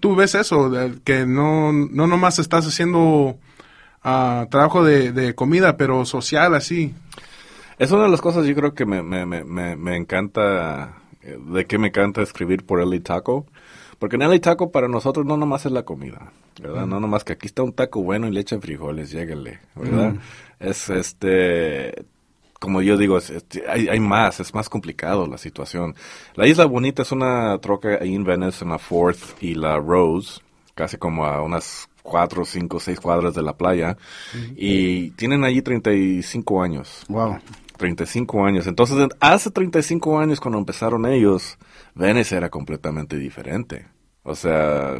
tú 0.01 0.17
ves 0.17 0.35
eso? 0.35 0.73
Que 1.05 1.27
no, 1.27 1.73
no 1.73 2.07
nomás 2.07 2.39
estás 2.39 2.67
haciendo 2.67 3.39
trabajo 4.03 4.85
de, 4.85 5.13
de 5.13 5.35
comida, 5.35 5.77
pero 5.77 6.05
social 6.05 6.55
así. 6.55 6.95
Es 7.79 7.93
una 7.93 8.05
de 8.05 8.11
las 8.11 8.21
cosas 8.21 8.47
yo 8.47 8.55
creo 8.55 8.75
que 8.75 8.87
me, 8.87 9.03
me, 9.03 9.25
me, 9.25 9.45
me, 9.45 9.77
me 9.77 9.97
encanta, 9.97 10.97
eh, 11.23 11.39
de 11.53 11.65
que 11.67 11.79
me 11.79 11.89
encanta 11.89 12.23
escribir 12.23 12.65
por 12.65 12.85
LA 12.85 13.01
Taco. 13.03 13.47
Porque 13.99 14.17
en 14.17 14.23
LA 14.23 14.39
Taco 14.41 14.71
para 14.71 14.87
nosotros 14.89 15.27
no 15.27 15.37
nomás 15.37 15.67
es 15.67 15.73
la 15.73 15.83
comida, 15.85 16.33
¿verdad? 16.63 16.87
No 16.87 17.01
nomás 17.01 17.25
que 17.25 17.33
aquí 17.33 17.47
está 17.47 17.63
un 17.63 17.73
taco 17.73 18.03
bueno 18.03 18.29
y 18.29 18.31
le 18.31 18.41
echan 18.41 18.61
frijoles, 18.63 19.11
lléguele, 19.11 19.59
¿verdad? 19.75 20.15
Es 20.61 20.89
este, 20.89 22.05
como 22.61 22.81
yo 22.83 22.97
digo, 22.97 23.19
es- 23.19 23.33
hay, 23.69 23.89
hay 23.89 24.01
más, 24.01 24.39
es 24.41 24.55
más 24.55 24.69
complicado 24.69 25.27
la 25.27 25.39
situación. 25.39 25.95
La 26.37 26.47
Isla 26.47 26.65
Bonita 26.67 27.03
es 27.03 27.13
una 27.13 27.59
troca 27.59 27.99
ahí 28.01 28.15
en 28.15 28.25
Venice, 28.25 28.65
en 28.65 28.71
la 28.71 28.79
Fourth 28.79 29.43
y 29.43 29.55
la 29.55 29.79
Rose, 29.79 30.41
casi 30.75 30.97
como 30.97 31.25
a 31.27 31.43
unas 31.43 31.89
cuatro, 32.03 32.45
cinco, 32.45 32.81
seis 32.81 33.01
cuadras 33.01 33.35
de 33.35 33.43
la 33.43 33.53
playa. 33.57 33.97
Y 34.57 35.11
tienen 35.11 35.45
allí 35.45 35.61
35 35.61 36.63
años. 36.63 37.05
Wow. 37.09 37.39
35 37.79 38.45
años. 38.45 38.67
Entonces, 38.67 38.99
en- 38.99 39.09
hace 39.21 39.51
35 39.51 40.19
años 40.19 40.41
cuando 40.41 40.59
empezaron 40.59 41.07
ellos, 41.07 41.57
Venice 41.95 42.37
era 42.37 42.51
completamente 42.51 43.17
diferente. 43.17 43.87
O 44.23 44.35
sea, 44.35 44.95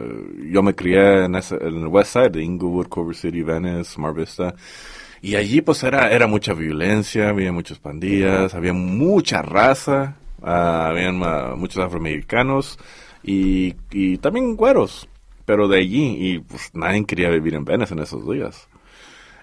yo 0.51 0.63
me 0.63 0.75
crié 0.75 1.27
en, 1.27 1.35
ese- 1.35 1.57
en 1.61 1.77
el 1.77 1.87
West 1.89 2.15
Side 2.15 2.31
de 2.31 2.43
Inglewood, 2.43 2.89
Culver 2.89 3.15
City, 3.15 3.43
Venice, 3.43 4.01
Mar 4.01 4.15
Vista. 4.15 4.55
Y 5.21 5.35
allí 5.35 5.61
pues 5.61 5.83
era, 5.83 6.11
era 6.11 6.27
mucha 6.27 6.55
violencia, 6.55 7.29
había 7.29 7.53
muchas 7.53 7.79
pandillas, 7.79 8.55
había 8.55 8.73
mucha 8.73 9.43
raza, 9.43 10.17
ah, 10.43 10.87
habían 10.89 11.21
ah, 11.25 11.55
muchos 11.57 11.85
afroamericanos 11.85 12.79
y, 13.23 13.75
y 13.91 14.17
también 14.19 14.57
güeros. 14.57 15.09
Pero 15.45 15.67
de 15.67 15.79
allí, 15.79 16.17
y 16.19 16.39
pues 16.39 16.71
nadie 16.75 17.05
quería 17.05 17.31
vivir 17.31 17.55
en 17.55 17.65
Venice 17.65 17.95
en 17.95 18.01
esos 18.01 18.27
días. 18.31 18.69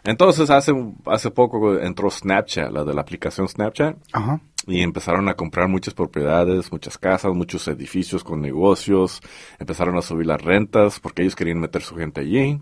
Entonces 0.06 0.50
hace, 0.50 0.72
hace 1.06 1.32
poco 1.32 1.78
entró 1.80 2.10
Snapchat, 2.10 2.72
la 2.72 2.84
de 2.84 2.94
la 2.94 3.02
aplicación 3.02 3.48
Snapchat, 3.48 3.98
Ajá. 4.13 4.39
y 4.68 4.82
empezaron 4.82 5.28
a 5.30 5.34
comprar 5.34 5.68
muchas 5.68 5.94
propiedades, 5.94 6.72
muchas 6.72 6.98
casas, 6.98 7.34
muchos 7.34 7.68
edificios 7.68 8.24
con 8.24 8.39
negocios, 8.41 9.22
empezaron 9.60 9.98
a 9.98 10.02
subir 10.02 10.28
las 10.28 10.41
rentas 10.41 11.00
porque 11.00 11.24
ellos 11.24 11.36
querían 11.36 11.60
meter 11.60 11.82
su 11.82 11.96
gente 11.96 12.22
allí. 12.22 12.60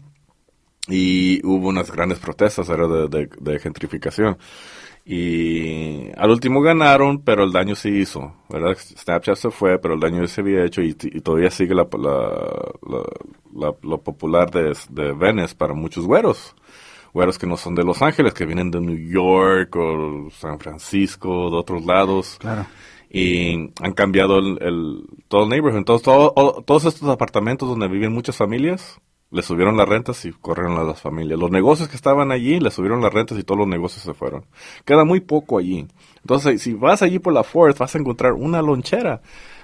Y 0.88 1.40
hubo 1.46 1.70
unas 1.70 1.90
grandes 1.92 2.20
protestas 2.20 2.68
era 2.70 2.88
de, 2.88 3.08
de- 3.08 3.30
de 3.40 3.60
gentrificación. 3.60 4.38
Y 5.06 6.10
al 6.18 6.30
último 6.32 6.62
ganaron, 6.62 7.22
pero 7.24 7.44
el 7.44 7.52
daño 7.52 7.76
se 7.76 7.90
hizo, 7.90 8.34
¿verdad? 8.50 8.78
Snapchat 8.78 9.36
se 9.36 9.52
fue, 9.52 9.78
pero 9.80 9.94
el 9.96 10.00
daño 10.00 10.26
se 10.28 10.42
había 10.42 10.64
hecho 10.66 10.82
y, 10.82 10.96
y 11.04 11.20
todavía 11.22 11.52
sigue 11.52 11.76
la, 11.76 11.88
la- 11.92 12.72
la- 12.88 13.04
la- 13.54 13.76
lo 13.82 14.02
popular 14.02 14.50
de, 14.52 14.74
de 14.90 15.12
Venice 15.14 15.56
para 15.56 15.74
muchos 15.74 16.06
güeros. 16.06 16.56
Güeros 17.14 17.38
que 17.38 17.46
no 17.48 17.58
son 17.58 17.76
de 17.76 17.84
Los 17.84 18.02
Ángeles, 18.02 18.34
que 18.34 18.46
vienen 18.46 18.72
de 18.72 18.82
New 18.82 18.98
York 19.10 19.76
o 19.76 20.30
San 20.32 20.60
Francisco, 20.60 21.50
de 21.52 21.58
otros 21.58 21.86
lados. 21.86 22.38
Claro. 22.40 22.66
Y 23.10 23.72
han 23.82 23.94
cambiado 23.94 24.40
el, 24.40 24.58
el- 24.62 25.04
todo 25.28 25.44
el 25.44 25.50
neighborhood. 25.50 25.78
Entonces, 25.78 26.04
todo- 26.04 26.34
o- 26.36 26.64
todos 26.64 26.86
estos 26.86 27.08
apartamentos 27.10 27.70
donde 27.70 27.88
viven 27.88 28.12
muchas 28.12 28.36
familias, 28.36 29.00
le 29.30 29.42
subieron 29.44 29.78
las 29.78 29.88
rentas 29.90 30.26
y 30.26 30.32
corrieron 30.32 30.78
a 30.78 30.84
las 30.84 31.02
familias. 31.02 31.40
Los 31.40 31.50
negocios 31.52 31.90
que 31.90 31.96
estaban 31.96 32.32
allí, 32.32 32.60
le 32.60 32.70
subieron 32.72 33.02
las 33.02 33.14
rentas 33.14 33.38
y 33.38 33.44
todos 33.44 33.60
los 33.60 33.68
negocios 33.68 34.04
se 34.04 34.14
fueron. 34.14 34.46
Queda 34.86 35.06
muy 35.06 35.20
poco 35.22 35.58
allí. 35.60 35.88
Entonces, 36.22 36.62
si 36.62 36.74
vas 36.74 37.02
allí 37.04 37.20
por 37.20 37.34
la 37.34 37.44
Forest, 37.44 37.80
vas 37.80 37.96
a 37.96 38.00
encontrar 38.00 38.34
una 38.34 38.62
lonchera 38.62 39.22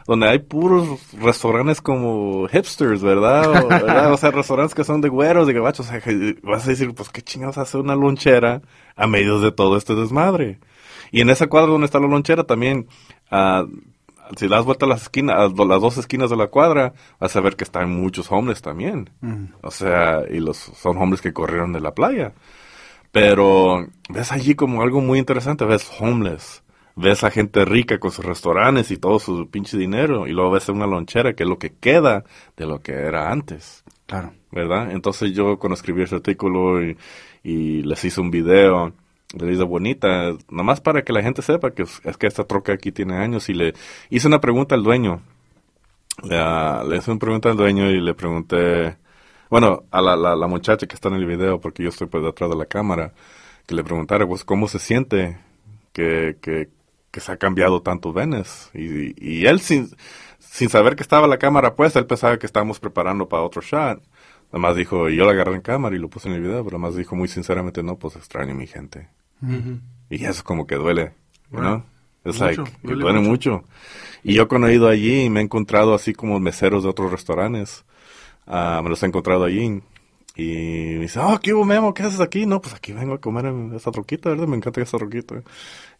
donde 0.09 0.27
hay 0.27 0.39
puros 0.39 1.13
restaurantes 1.13 1.81
como 1.81 2.47
hipsters, 2.47 3.03
¿verdad? 3.03 3.47
O, 3.47 3.67
¿verdad? 3.67 4.11
O 4.11 4.17
sea, 4.17 4.31
restaurantes 4.31 4.73
que 4.73 4.83
son 4.83 5.01
de 5.01 5.07
güeros, 5.07 5.45
de 5.45 5.53
gabachos. 5.53 5.85
O 5.85 5.89
sea, 5.91 6.01
vas 6.41 6.65
a 6.65 6.69
decir, 6.71 6.95
pues, 6.95 7.09
¿qué 7.09 7.21
chingados 7.21 7.59
hace 7.59 7.77
una 7.77 7.95
lonchera 7.95 8.63
a 8.95 9.05
medio 9.05 9.39
de 9.39 9.51
todo 9.51 9.77
este 9.77 9.93
desmadre? 9.93 10.57
Y 11.11 11.21
en 11.21 11.29
esa 11.29 11.45
cuadra 11.45 11.69
donde 11.69 11.85
está 11.85 11.99
la 11.99 12.07
lonchera 12.07 12.43
también, 12.43 12.87
ah, 13.29 13.67
si 14.35 14.47
das 14.47 14.65
vuelta 14.65 14.87
a 14.87 14.89
las 14.89 15.03
esquinas, 15.03 15.35
a 15.35 15.63
las 15.63 15.79
dos 15.79 15.99
esquinas 15.99 16.31
de 16.31 16.37
la 16.37 16.47
cuadra, 16.47 16.93
vas 17.19 17.35
a 17.35 17.41
ver 17.41 17.55
que 17.55 17.63
están 17.63 17.91
muchos 17.91 18.31
hombres 18.31 18.63
también. 18.63 19.11
O 19.61 19.69
sea, 19.69 20.23
y 20.27 20.39
los 20.39 20.57
son 20.57 20.97
hombres 20.97 21.21
que 21.21 21.33
corrieron 21.33 21.71
de 21.71 21.81
la 21.81 21.93
playa. 21.93 22.33
Pero 23.11 23.85
ves 24.09 24.31
allí 24.31 24.55
como 24.55 24.81
algo 24.81 25.01
muy 25.01 25.19
interesante, 25.19 25.65
ves 25.65 25.87
homeless, 25.99 26.63
ves 26.99 27.23
a 27.23 27.31
gente 27.31 27.65
rica 27.65 27.99
con 27.99 28.11
sus 28.11 28.25
restaurantes 28.25 28.91
y 28.91 28.97
todo 28.97 29.19
su 29.19 29.49
pinche 29.49 29.77
dinero, 29.77 30.27
y 30.27 30.31
luego 30.31 30.51
ves 30.51 30.69
una 30.69 30.87
lonchera 30.87 31.33
que 31.33 31.43
es 31.43 31.49
lo 31.49 31.57
que 31.57 31.71
queda 31.71 32.23
de 32.57 32.65
lo 32.65 32.81
que 32.81 32.93
era 32.93 33.31
antes. 33.31 33.83
Claro. 34.05 34.33
¿verdad? 34.51 34.91
Entonces 34.91 35.33
yo 35.33 35.57
cuando 35.59 35.75
escribí 35.75 36.03
ese 36.03 36.15
artículo 36.15 36.83
y, 36.83 36.97
y 37.43 37.83
les 37.83 38.03
hice 38.03 38.21
un 38.21 38.31
video 38.31 38.93
de 39.33 39.45
la 39.45 39.51
isla 39.51 39.65
bonita, 39.65 40.35
nomás 40.49 40.81
para 40.81 41.03
que 41.03 41.13
la 41.13 41.21
gente 41.21 41.41
sepa 41.41 41.71
que 41.71 41.83
es, 41.83 42.17
que 42.17 42.27
esta 42.27 42.45
troca 42.45 42.73
aquí 42.73 42.91
tiene 42.91 43.15
años 43.17 43.49
y 43.49 43.53
le 43.53 43.73
hice 44.09 44.27
una 44.27 44.41
pregunta 44.41 44.75
al 44.75 44.83
dueño. 44.83 45.21
Le, 46.23 46.37
le 46.89 46.97
hice 46.97 47.11
una 47.11 47.19
pregunta 47.19 47.49
al 47.49 47.57
dueño 47.57 47.89
y 47.91 48.01
le 48.01 48.13
pregunté, 48.13 48.97
bueno, 49.49 49.83
a 49.91 50.01
la, 50.01 50.15
la, 50.15 50.35
la 50.35 50.47
muchacha 50.47 50.87
que 50.87 50.95
está 50.95 51.09
en 51.09 51.15
el 51.15 51.25
video, 51.25 51.59
porque 51.59 51.83
yo 51.83 51.89
estoy 51.89 52.07
pues 52.07 52.23
detrás 52.23 52.49
de 52.49 52.57
la 52.57 52.65
cámara, 52.65 53.13
que 53.67 53.75
le 53.75 53.83
preguntara, 53.83 54.27
pues, 54.27 54.43
¿cómo 54.43 54.67
se 54.67 54.79
siente 54.79 55.37
que, 55.93 56.37
que, 56.41 56.69
que 57.11 57.19
se 57.19 57.31
ha 57.31 57.37
cambiado 57.37 57.81
tanto 57.81 58.13
Venice? 58.13 58.69
Y, 58.73 59.13
y 59.17 59.45
él, 59.45 59.59
sin, 59.59 59.89
sin 60.39 60.69
saber 60.69 60.95
que 60.95 61.03
estaba 61.03 61.27
la 61.27 61.37
cámara 61.37 61.75
puesta, 61.75 61.99
él 61.99 62.05
pensaba 62.05 62.37
que 62.37 62.45
estábamos 62.45 62.79
preparando 62.79 63.27
para 63.27 63.43
otro 63.43 63.61
shot. 63.61 64.01
Nada 64.51 64.59
más 64.59 64.75
dijo, 64.75 65.09
y 65.09 65.15
yo 65.15 65.25
la 65.25 65.31
agarré 65.31 65.55
en 65.55 65.61
cámara 65.61 65.95
y 65.95 65.99
lo 65.99 66.09
puse 66.09 66.27
en 66.27 66.35
el 66.35 66.41
video, 66.41 66.63
pero 66.63 66.77
nada 66.77 66.89
más 66.89 66.97
dijo 66.97 67.15
muy 67.15 67.27
sinceramente, 67.27 67.83
no, 67.83 67.97
pues 67.97 68.15
extraño 68.15 68.53
a 68.53 68.55
mi 68.55 68.65
gente. 68.65 69.07
Y 70.09 70.25
eso 70.25 70.43
como 70.43 70.65
que 70.65 70.75
duele, 70.75 71.13
know? 71.51 71.83
Es 72.25 72.39
like, 72.39 72.63
que 72.63 72.71
duele 72.81 73.03
duele 73.03 73.19
mucho. 73.19 73.63
Y 74.23 74.33
yo 74.33 74.47
cuando 74.47 74.67
he 74.67 74.73
ido 74.73 74.87
allí 74.89 75.29
me 75.29 75.39
he 75.39 75.43
encontrado 75.43 75.93
así 75.93 76.13
como 76.13 76.39
meseros 76.39 76.83
de 76.83 76.89
otros 76.89 77.11
restaurantes, 77.11 77.85
ah, 78.47 78.81
me 78.83 78.89
los 78.89 79.01
he 79.03 79.05
encontrado 79.05 79.45
allí. 79.45 79.81
Y 80.39 80.95
me 80.97 81.01
dice, 81.01 81.19
oh, 81.19 81.39
¿qué 81.41 81.53
hubo, 81.53 81.65
Memo? 81.65 81.93
¿Qué 81.93 82.03
haces 82.03 82.19
aquí? 82.21 82.45
No, 82.45 82.61
pues 82.61 82.73
aquí 82.75 82.93
vengo 82.93 83.13
a 83.15 83.21
comer 83.21 83.47
esa 83.75 83.91
troquita, 83.91 84.29
¿verdad? 84.29 84.47
Me 84.47 84.55
encanta 84.57 84.79
esa 84.81 84.97
troquita. 84.97 85.43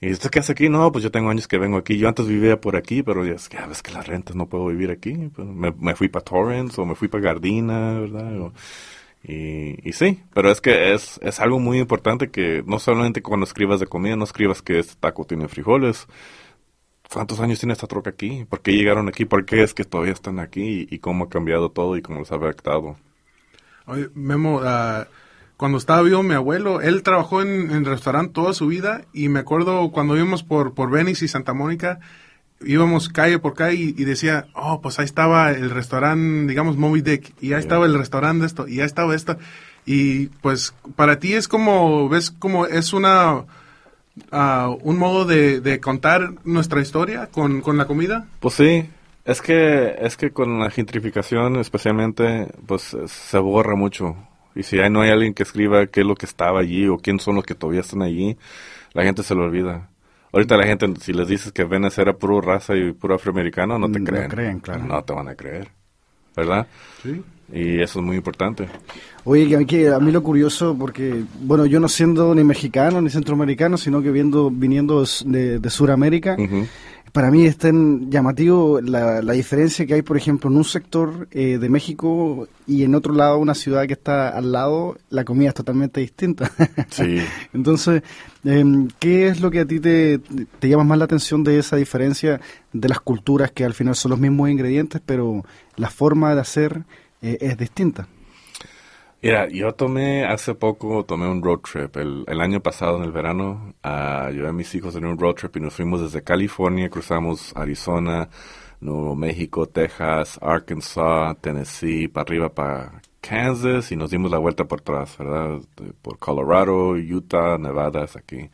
Y 0.01 0.11
usted 0.11 0.29
qué 0.29 0.39
hace 0.39 0.53
aquí? 0.53 0.69
No, 0.69 0.91
pues 0.91 1.03
yo 1.03 1.11
tengo 1.11 1.29
años 1.29 1.47
que 1.47 1.57
vengo 1.57 1.77
aquí. 1.77 1.97
Yo 1.97 2.07
antes 2.07 2.27
vivía 2.27 2.61
por 2.61 2.75
aquí, 2.77 3.03
pero 3.03 3.25
ya 3.25 3.33
es 3.33 3.49
que, 3.49 3.57
que 3.57 3.91
las 3.93 4.07
rentas 4.07 4.35
no 4.35 4.47
puedo 4.49 4.67
vivir 4.67 4.91
aquí. 4.91 5.13
Pues 5.35 5.47
me, 5.47 5.71
me 5.73 5.95
fui 5.95 6.09
para 6.09 6.25
Torrance 6.25 6.79
o 6.81 6.85
me 6.85 6.95
fui 6.95 7.07
para 7.09 7.23
Gardina, 7.23 7.99
¿verdad? 7.99 8.41
O- 8.41 8.53
y, 9.23 9.89
y 9.89 9.93
sí, 9.93 10.23
pero 10.33 10.51
es 10.51 10.61
que 10.61 10.93
es, 10.93 11.19
es 11.23 11.39
algo 11.41 11.59
muy 11.59 11.79
importante 11.79 12.31
que 12.31 12.63
no 12.65 12.79
solamente 12.79 13.21
cuando 13.21 13.45
escribas 13.45 13.79
de 13.81 13.87
comida, 13.87 14.15
no 14.15 14.23
escribas 14.25 14.61
que 14.61 14.79
este 14.79 14.95
taco 14.99 15.25
tiene 15.25 15.47
frijoles. 15.49 16.07
¿Cuántos 17.11 17.39
años 17.41 17.59
tiene 17.59 17.73
esta 17.73 17.87
troca 17.87 18.11
aquí? 18.11 18.45
¿Por 18.45 18.61
qué 18.61 18.71
llegaron 18.71 19.09
aquí? 19.09 19.25
¿Por 19.25 19.45
qué 19.45 19.63
es 19.63 19.73
que 19.73 19.83
todavía 19.83 20.13
están 20.13 20.39
aquí? 20.39 20.87
¿Y 20.89 20.99
cómo 20.99 21.25
ha 21.25 21.29
cambiado 21.29 21.71
todo 21.71 21.97
y 21.97 22.01
cómo 22.01 22.19
les 22.19 22.31
ha 22.31 22.35
afectado? 22.35 22.95
Oye, 23.89 24.09
Memo, 24.13 24.61
ah, 24.63 25.07
cuando 25.57 25.77
estaba 25.77 26.03
vivo 26.03 26.23
mi 26.23 26.35
abuelo, 26.35 26.79
él 26.79 27.03
trabajó 27.03 27.41
en, 27.41 27.71
en 27.71 27.85
restaurante 27.85 28.33
toda 28.33 28.53
su 28.53 28.67
vida 28.67 29.01
y 29.13 29.29
me 29.29 29.39
acuerdo 29.39 29.91
cuando 29.91 30.15
íbamos 30.15 30.43
por, 30.43 30.73
por 30.73 30.91
Venice 30.91 31.25
y 31.25 31.27
Santa 31.27 31.53
Mónica, 31.53 31.99
íbamos 32.61 33.09
calle 33.09 33.39
por 33.39 33.55
calle 33.55 33.75
y, 33.75 33.95
y 33.97 34.05
decía, 34.05 34.47
oh, 34.53 34.79
pues 34.81 34.99
ahí 34.99 35.05
estaba 35.05 35.51
el 35.51 35.69
restaurante, 35.69 36.47
digamos, 36.47 36.77
Moby 36.77 37.01
Dick, 37.01 37.33
y 37.41 37.53
ahí 37.53 37.59
estaba 37.59 37.85
el 37.85 37.97
restaurante 37.97 38.41
de 38.41 38.47
esto, 38.47 38.67
y 38.67 38.79
ahí 38.79 38.85
estaba 38.85 39.15
esto. 39.15 39.37
Y 39.85 40.27
pues 40.41 40.73
para 40.95 41.19
ti 41.19 41.33
es 41.33 41.47
como, 41.47 42.09
ves 42.09 42.31
como 42.31 42.65
es 42.65 42.93
una, 42.93 43.45
ah, 44.31 44.69
un 44.81 44.97
modo 44.97 45.25
de, 45.25 45.61
de 45.61 45.79
contar 45.79 46.35
nuestra 46.43 46.81
historia 46.81 47.27
con, 47.27 47.61
con 47.61 47.77
la 47.77 47.85
comida. 47.85 48.27
Pues 48.39 48.53
sí, 48.55 48.87
es 49.31 49.41
que, 49.41 49.95
es 49.99 50.17
que 50.17 50.31
con 50.31 50.59
la 50.59 50.69
gentrificación 50.69 51.57
especialmente, 51.57 52.47
pues 52.65 52.95
se 53.05 53.37
borra 53.39 53.75
mucho. 53.75 54.15
Y 54.55 54.63
si 54.63 54.77
no 54.89 55.01
hay 55.01 55.09
alguien 55.11 55.33
que 55.33 55.43
escriba 55.43 55.87
qué 55.87 56.01
es 56.01 56.05
lo 56.05 56.15
que 56.15 56.25
estaba 56.25 56.59
allí 56.59 56.87
o 56.87 56.97
quién 56.97 57.19
son 57.19 57.35
los 57.35 57.45
que 57.45 57.55
todavía 57.55 57.81
están 57.81 58.01
allí, 58.01 58.37
la 58.93 59.03
gente 59.03 59.23
se 59.23 59.35
lo 59.35 59.43
olvida. 59.43 59.89
Ahorita 60.31 60.57
la 60.57 60.65
gente, 60.65 60.87
si 60.99 61.13
les 61.13 61.27
dices 61.27 61.51
que 61.51 61.63
Venice 61.63 62.01
era 62.01 62.13
puro 62.13 62.41
raza 62.41 62.75
y 62.75 62.91
puro 62.91 63.15
afroamericano, 63.15 63.79
no 63.79 63.91
te 63.91 63.99
No 63.99 64.05
creen. 64.05 64.29
creen, 64.29 64.59
claro. 64.59 64.83
No 64.85 65.03
te 65.03 65.13
van 65.13 65.27
a 65.27 65.35
creer. 65.35 65.69
¿Verdad? 66.35 66.67
Sí. 67.01 67.23
Y 67.51 67.81
eso 67.81 67.99
es 67.99 68.05
muy 68.05 68.17
importante. 68.17 68.67
Oye, 69.23 69.47
que 69.47 69.55
a 69.55 69.59
mí, 69.59 69.65
que 69.65 69.89
a 69.89 69.99
mí 69.99 70.11
lo 70.11 70.23
curioso, 70.23 70.75
porque, 70.77 71.23
bueno, 71.41 71.65
yo 71.65 71.79
no 71.79 71.87
siendo 71.87 72.33
ni 72.35 72.43
mexicano 72.43 73.01
ni 73.01 73.09
centroamericano, 73.09 73.77
sino 73.77 74.01
que 74.01 74.11
viendo, 74.11 74.49
viniendo 74.51 75.03
de, 75.25 75.59
de 75.59 75.69
Sudamérica, 75.69 76.37
para 77.11 77.31
mí 77.31 77.45
es 77.45 77.57
tan 77.57 78.09
llamativo 78.11 78.81
la, 78.81 79.21
la 79.21 79.33
diferencia 79.33 79.85
que 79.85 79.95
hay, 79.95 80.01
por 80.01 80.17
ejemplo, 80.17 80.49
en 80.49 80.57
un 80.57 80.63
sector 80.63 81.27
eh, 81.31 81.57
de 81.57 81.69
México 81.69 82.47
y 82.67 82.83
en 82.83 82.93
otro 82.93 83.13
lado, 83.13 83.39
una 83.39 83.55
ciudad 83.55 83.87
que 83.87 83.93
está 83.93 84.29
al 84.29 84.51
lado, 84.51 84.97
la 85.09 85.25
comida 85.25 85.49
es 85.49 85.55
totalmente 85.55 86.01
distinta. 86.01 86.51
Sí. 86.89 87.19
Entonces, 87.53 88.03
em, 88.43 88.87
¿qué 88.99 89.27
es 89.27 89.41
lo 89.41 89.51
que 89.51 89.61
a 89.61 89.65
ti 89.65 89.79
te, 89.79 90.19
te 90.19 90.69
llama 90.69 90.83
más 90.83 90.97
la 90.97 91.05
atención 91.05 91.43
de 91.43 91.59
esa 91.59 91.75
diferencia 91.75 92.41
de 92.73 92.89
las 92.89 92.99
culturas 92.99 93.51
que 93.51 93.63
al 93.63 93.73
final 93.73 93.95
son 93.95 94.11
los 94.11 94.19
mismos 94.19 94.49
ingredientes, 94.49 95.01
pero 95.05 95.43
la 95.75 95.89
forma 95.89 96.33
de 96.35 96.41
hacer 96.41 96.83
eh, 97.21 97.37
es 97.41 97.57
distinta? 97.57 98.07
Mira, 99.21 99.49
yo 99.49 99.73
tomé 99.73 100.25
hace 100.25 100.55
poco, 100.55 101.03
tomé 101.03 101.27
un 101.27 101.43
road 101.43 101.59
trip. 101.59 101.97
El, 101.97 102.41
año 102.41 102.61
pasado, 102.61 102.97
en 102.97 103.03
el 103.03 103.11
verano, 103.11 103.73
ah, 103.83 104.29
llevé 104.31 104.47
a 104.47 104.53
mis 104.53 104.73
hijos 104.75 104.95
en 104.95 105.05
un 105.05 105.19
road 105.19 105.35
trip 105.35 105.57
y 105.57 105.59
nos 105.59 105.73
fuimos 105.73 106.01
desde 106.01 106.23
California, 106.23 106.89
cruzamos 106.89 107.53
Arizona, 107.55 108.29
Nuevo 108.79 109.15
México, 109.15 109.67
Texas, 109.67 110.39
Arkansas, 110.41 111.35
Tennessee, 111.41 112.07
para 112.07 112.21
arriba, 112.23 112.49
para 112.49 113.01
Kansas 113.19 113.91
y 113.91 113.97
nos 113.97 114.09
dimos 114.09 114.31
la 114.31 114.37
vuelta 114.37 114.65
por 114.65 114.79
atrás, 114.79 115.17
¿verdad? 115.17 115.59
Por 116.01 116.17
Colorado, 116.17 116.91
Utah, 116.91 117.57
Nevada, 117.57 118.03
hasta 118.03 118.19
aquí. 118.19 118.49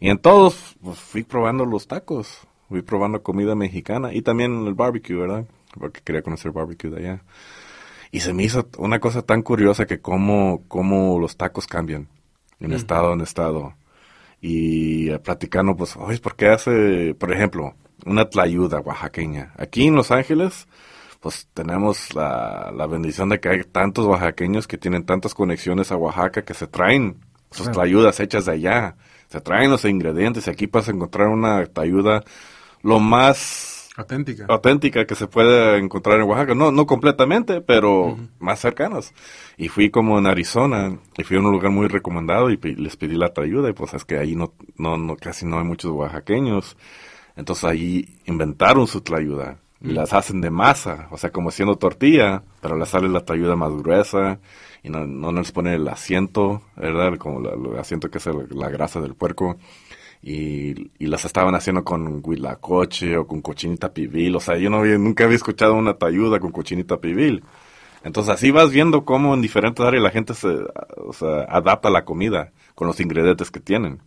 Y 0.00 0.08
en 0.08 0.18
todos 0.18 0.76
pues, 0.82 0.98
fui 0.98 1.24
probando 1.24 1.66
los 1.66 1.86
tacos, 1.86 2.46
fui 2.68 2.82
probando 2.82 3.22
comida 3.22 3.54
mexicana 3.54 4.14
y 4.14 4.22
también 4.22 4.66
el 4.66 4.74
barbecue, 4.74 5.16
¿verdad? 5.16 5.46
Porque 5.78 6.00
quería 6.00 6.22
conocer 6.22 6.52
barbecue 6.52 6.90
de 6.90 6.98
allá. 6.98 7.22
Y 8.10 8.20
se 8.20 8.32
me 8.32 8.44
hizo 8.44 8.68
una 8.78 9.00
cosa 9.00 9.22
tan 9.22 9.42
curiosa 9.42 9.86
que 9.86 10.00
cómo, 10.00 10.62
cómo 10.68 11.18
los 11.18 11.36
tacos 11.36 11.66
cambian 11.66 12.08
en 12.60 12.72
estado 12.72 13.12
en 13.12 13.20
estado. 13.20 13.74
Y 14.40 15.10
eh, 15.10 15.18
platicando, 15.18 15.76
pues, 15.76 15.96
oye, 15.96 16.18
¿por 16.18 16.36
qué 16.36 16.48
hace, 16.48 17.14
por 17.14 17.32
ejemplo, 17.32 17.74
una 18.04 18.28
tlayuda 18.28 18.80
oaxaqueña? 18.80 19.52
Aquí 19.56 19.86
en 19.86 19.96
Los 19.96 20.10
Ángeles, 20.10 20.68
pues 21.20 21.48
tenemos 21.54 22.14
la, 22.14 22.72
la 22.74 22.86
bendición 22.86 23.28
de 23.28 23.40
que 23.40 23.48
hay 23.48 23.64
tantos 23.64 24.06
oaxaqueños 24.06 24.68
que 24.68 24.78
tienen 24.78 25.04
tantas 25.04 25.34
conexiones 25.34 25.90
a 25.90 25.96
Oaxaca 25.96 26.44
que 26.44 26.54
se 26.54 26.66
traen 26.66 27.16
sus 27.50 27.70
tlayudas 27.70 28.20
hechas 28.20 28.44
de 28.44 28.52
allá. 28.52 28.96
Se 29.28 29.40
traen 29.40 29.70
los 29.70 29.84
ingredientes 29.84 30.46
y 30.46 30.50
aquí 30.50 30.66
vas 30.66 30.88
a 30.88 30.92
encontrar 30.92 31.28
una 31.28 31.66
tlayuda 31.66 32.22
lo 32.82 33.00
más 33.00 33.75
Auténtica. 33.96 34.44
auténtica 34.48 35.06
que 35.06 35.14
se 35.14 35.26
puede 35.26 35.78
encontrar 35.78 36.20
en 36.20 36.28
Oaxaca. 36.28 36.54
No, 36.54 36.70
no 36.70 36.86
completamente, 36.86 37.60
pero 37.62 38.16
más 38.38 38.60
cercanos. 38.60 39.12
Y 39.56 39.68
fui 39.68 39.90
como 39.90 40.18
en 40.18 40.26
Arizona, 40.26 40.98
y 41.16 41.22
fui 41.22 41.36
a 41.36 41.40
un 41.40 41.50
lugar 41.50 41.70
muy 41.70 41.88
recomendado 41.88 42.50
y 42.50 42.56
les 42.58 42.96
pedí 42.96 43.16
la 43.16 43.32
ayuda, 43.36 43.70
y 43.70 43.72
pues 43.72 43.94
es 43.94 44.04
que 44.04 44.18
ahí 44.18 44.36
no, 44.36 44.52
no, 44.76 44.98
no, 44.98 45.16
casi 45.16 45.46
no 45.46 45.58
hay 45.58 45.64
muchos 45.64 45.92
oaxaqueños. 45.92 46.76
Entonces 47.36 47.64
ahí 47.64 48.18
inventaron 48.26 48.86
su 48.86 49.00
tlayuda. 49.00 49.58
Y 49.78 49.92
las 49.92 50.14
hacen 50.14 50.40
de 50.40 50.48
masa, 50.50 51.06
o 51.10 51.18
sea, 51.18 51.30
como 51.30 51.50
haciendo 51.50 51.76
tortilla, 51.76 52.42
pero 52.62 52.76
les 52.78 52.88
sale 52.88 53.08
la 53.10 53.20
tlayuda 53.26 53.56
más 53.56 53.70
gruesa 53.72 54.40
y 54.82 54.88
no, 54.88 55.06
no 55.06 55.30
les 55.32 55.52
pone 55.52 55.74
el 55.74 55.86
asiento, 55.86 56.62
¿verdad? 56.76 57.18
Como 57.18 57.40
la- 57.40 57.50
el 57.52 57.78
asiento 57.78 58.10
que 58.10 58.16
es 58.18 58.26
el- 58.26 58.48
la 58.50 58.70
grasa 58.70 59.00
del 59.02 59.14
puerco 59.14 59.58
y, 60.28 60.90
las 61.06 61.24
estaban 61.24 61.54
haciendo 61.54 61.84
con 61.84 62.20
huitlacoche 62.24 63.16
o 63.16 63.26
con 63.28 63.40
cochinita 63.42 63.92
pibil. 63.94 64.34
O 64.34 64.40
sea, 64.40 64.56
yo 64.58 64.68
no 64.70 64.78
había- 64.78 64.98
nunca 64.98 65.24
había 65.24 65.36
escuchado 65.36 65.74
una 65.74 65.94
tayuda 65.94 66.40
con 66.40 66.50
cochinita 66.50 66.96
pibil. 67.00 67.44
Entonces 68.02 68.34
así 68.34 68.50
vas 68.50 68.70
viendo 68.70 69.04
cómo 69.04 69.34
en 69.34 69.42
diferentes 69.42 69.84
áreas 69.86 70.02
la 70.02 70.10
gente 70.10 70.34
se 70.34 70.48
adapta 71.48 71.90
la 71.90 72.04
comida 72.04 72.52
con 72.74 72.88
los 72.88 73.00
ingredientes 73.00 73.50
que 73.50 73.60
tienen. 73.60 74.00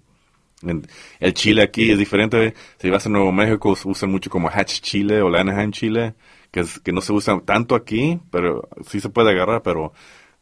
En- 0.62 0.86
El 1.22 1.34
chile 1.34 1.62
aquí 1.64 1.92
es 1.92 1.98
diferente. 1.98 2.54
Si 2.80 2.90
vas 2.90 3.06
a 3.06 3.10
Nuevo 3.10 3.32
México, 3.32 3.76
se 3.76 3.88
usan 3.88 4.12
mucho 4.12 4.30
como 4.30 4.50
hatch 4.50 4.82
chile 4.82 5.22
o 5.22 5.30
la 5.30 5.42
Anaheim 5.42 5.72
chile, 5.72 6.16
que, 6.52 6.62
es, 6.62 6.80
que 6.80 6.92
no 6.92 7.02
se 7.02 7.14
usa 7.14 7.40
tanto 7.46 7.76
aquí, 7.76 8.20
pero 8.32 8.68
sí 8.88 9.00
se 9.00 9.10
puede 9.10 9.32
agarrar, 9.32 9.62
pero 9.64 9.94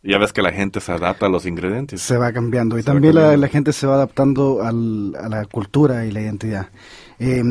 ya 0.10 0.18
ves 0.18 0.34
que 0.34 0.42
la 0.42 0.52
gente 0.52 0.80
se 0.80 0.92
adapta 0.92 1.26
a 1.26 1.30
los 1.30 1.46
ingredientes. 1.46 2.02
Se 2.02 2.18
va 2.18 2.32
cambiando 2.32 2.78
y 2.78 2.82
Se 2.82 2.86
también 2.88 3.16
la, 3.16 3.22
cambiando. 3.22 3.42
la 3.46 3.48
gente 3.52 3.74
se 3.74 3.86
va 3.88 3.96
adaptando 3.96 4.62
al- 4.64 5.16
a 5.22 5.28
la 5.30 5.46
cultura 5.46 6.06
y 6.06 6.12
la 6.12 6.22
identidad. 6.22 6.68
Eh, 7.20 7.44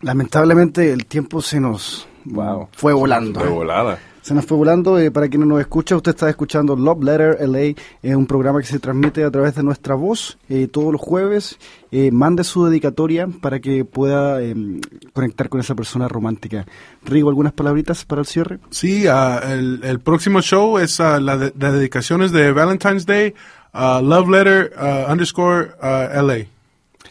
lamentablemente 0.00 0.92
el 0.92 1.06
tiempo 1.06 1.40
se 1.42 1.60
nos 1.60 2.08
Wow. 2.24 2.68
fue 2.72 2.92
volando. 2.92 3.40
De 3.40 3.48
volada. 3.48 3.98
Se 4.26 4.34
nos 4.34 4.44
fue 4.44 4.56
volando. 4.56 4.98
eh, 4.98 5.12
para 5.12 5.28
quien 5.28 5.42
no 5.42 5.46
nos 5.46 5.60
escucha, 5.60 5.94
usted 5.94 6.10
está 6.10 6.28
escuchando 6.28 6.74
Love 6.74 7.04
Letter 7.04 7.48
LA, 7.48 7.80
es 8.02 8.16
un 8.16 8.26
programa 8.26 8.58
que 8.58 8.66
se 8.66 8.80
transmite 8.80 9.22
a 9.22 9.30
través 9.30 9.54
de 9.54 9.62
nuestra 9.62 9.94
voz 9.94 10.36
eh, 10.48 10.66
todos 10.66 10.90
los 10.90 11.00
jueves. 11.00 11.56
Eh, 11.92 12.10
mande 12.10 12.42
su 12.42 12.64
dedicatoria 12.64 13.28
para 13.28 13.60
que 13.60 13.84
pueda 13.84 14.42
eh, 14.42 14.52
conectar 15.12 15.48
con 15.48 15.60
esa 15.60 15.76
persona 15.76 16.08
romántica. 16.08 16.66
Rigo, 17.04 17.28
¿algunas 17.28 17.52
palabritas 17.52 18.04
para 18.04 18.22
el 18.22 18.26
cierre? 18.26 18.58
Sí, 18.70 19.06
ah, 19.06 19.40
el, 19.44 19.78
el 19.84 20.00
próximo 20.00 20.42
show 20.42 20.76
es 20.78 20.98
ah, 20.98 21.20
la, 21.20 21.36
de, 21.36 21.52
la 21.56 21.70
dedicación 21.70 22.20
es 22.22 22.32
de 22.32 22.50
Valentine's 22.50 23.06
Day, 23.06 23.32
ah, 23.74 24.00
Love 24.02 24.28
Letter 24.28 24.72
underscore 25.08 25.68
LA. 25.80 26.46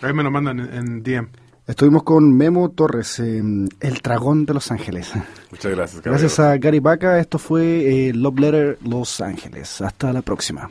Ahí 0.02 0.14
me 0.14 0.22
lo 0.22 0.32
mandan 0.32 0.60
en, 0.60 0.74
en 0.74 1.02
DM. 1.02 1.30
Estuvimos 1.68 2.04
con 2.04 2.32
Memo 2.32 2.70
Torres, 2.70 3.20
eh, 3.20 3.40
el 3.40 3.94
dragón 4.04 4.46
de 4.46 4.54
Los 4.54 4.72
Ángeles. 4.72 5.12
Muchas 5.52 5.72
gracias. 5.72 6.02
Gracias 6.04 6.36
caballero. 6.36 6.54
a 6.54 6.64
Gary 6.64 6.80
Baca, 6.80 7.20
esto 7.20 7.40
fue 7.40 8.08
eh, 8.08 8.14
Love 8.14 8.40
Letter 8.40 8.78
Los 8.84 9.20
Ángeles. 9.20 9.82
Hasta 9.82 10.14
la 10.14 10.22
próxima. 10.22 10.70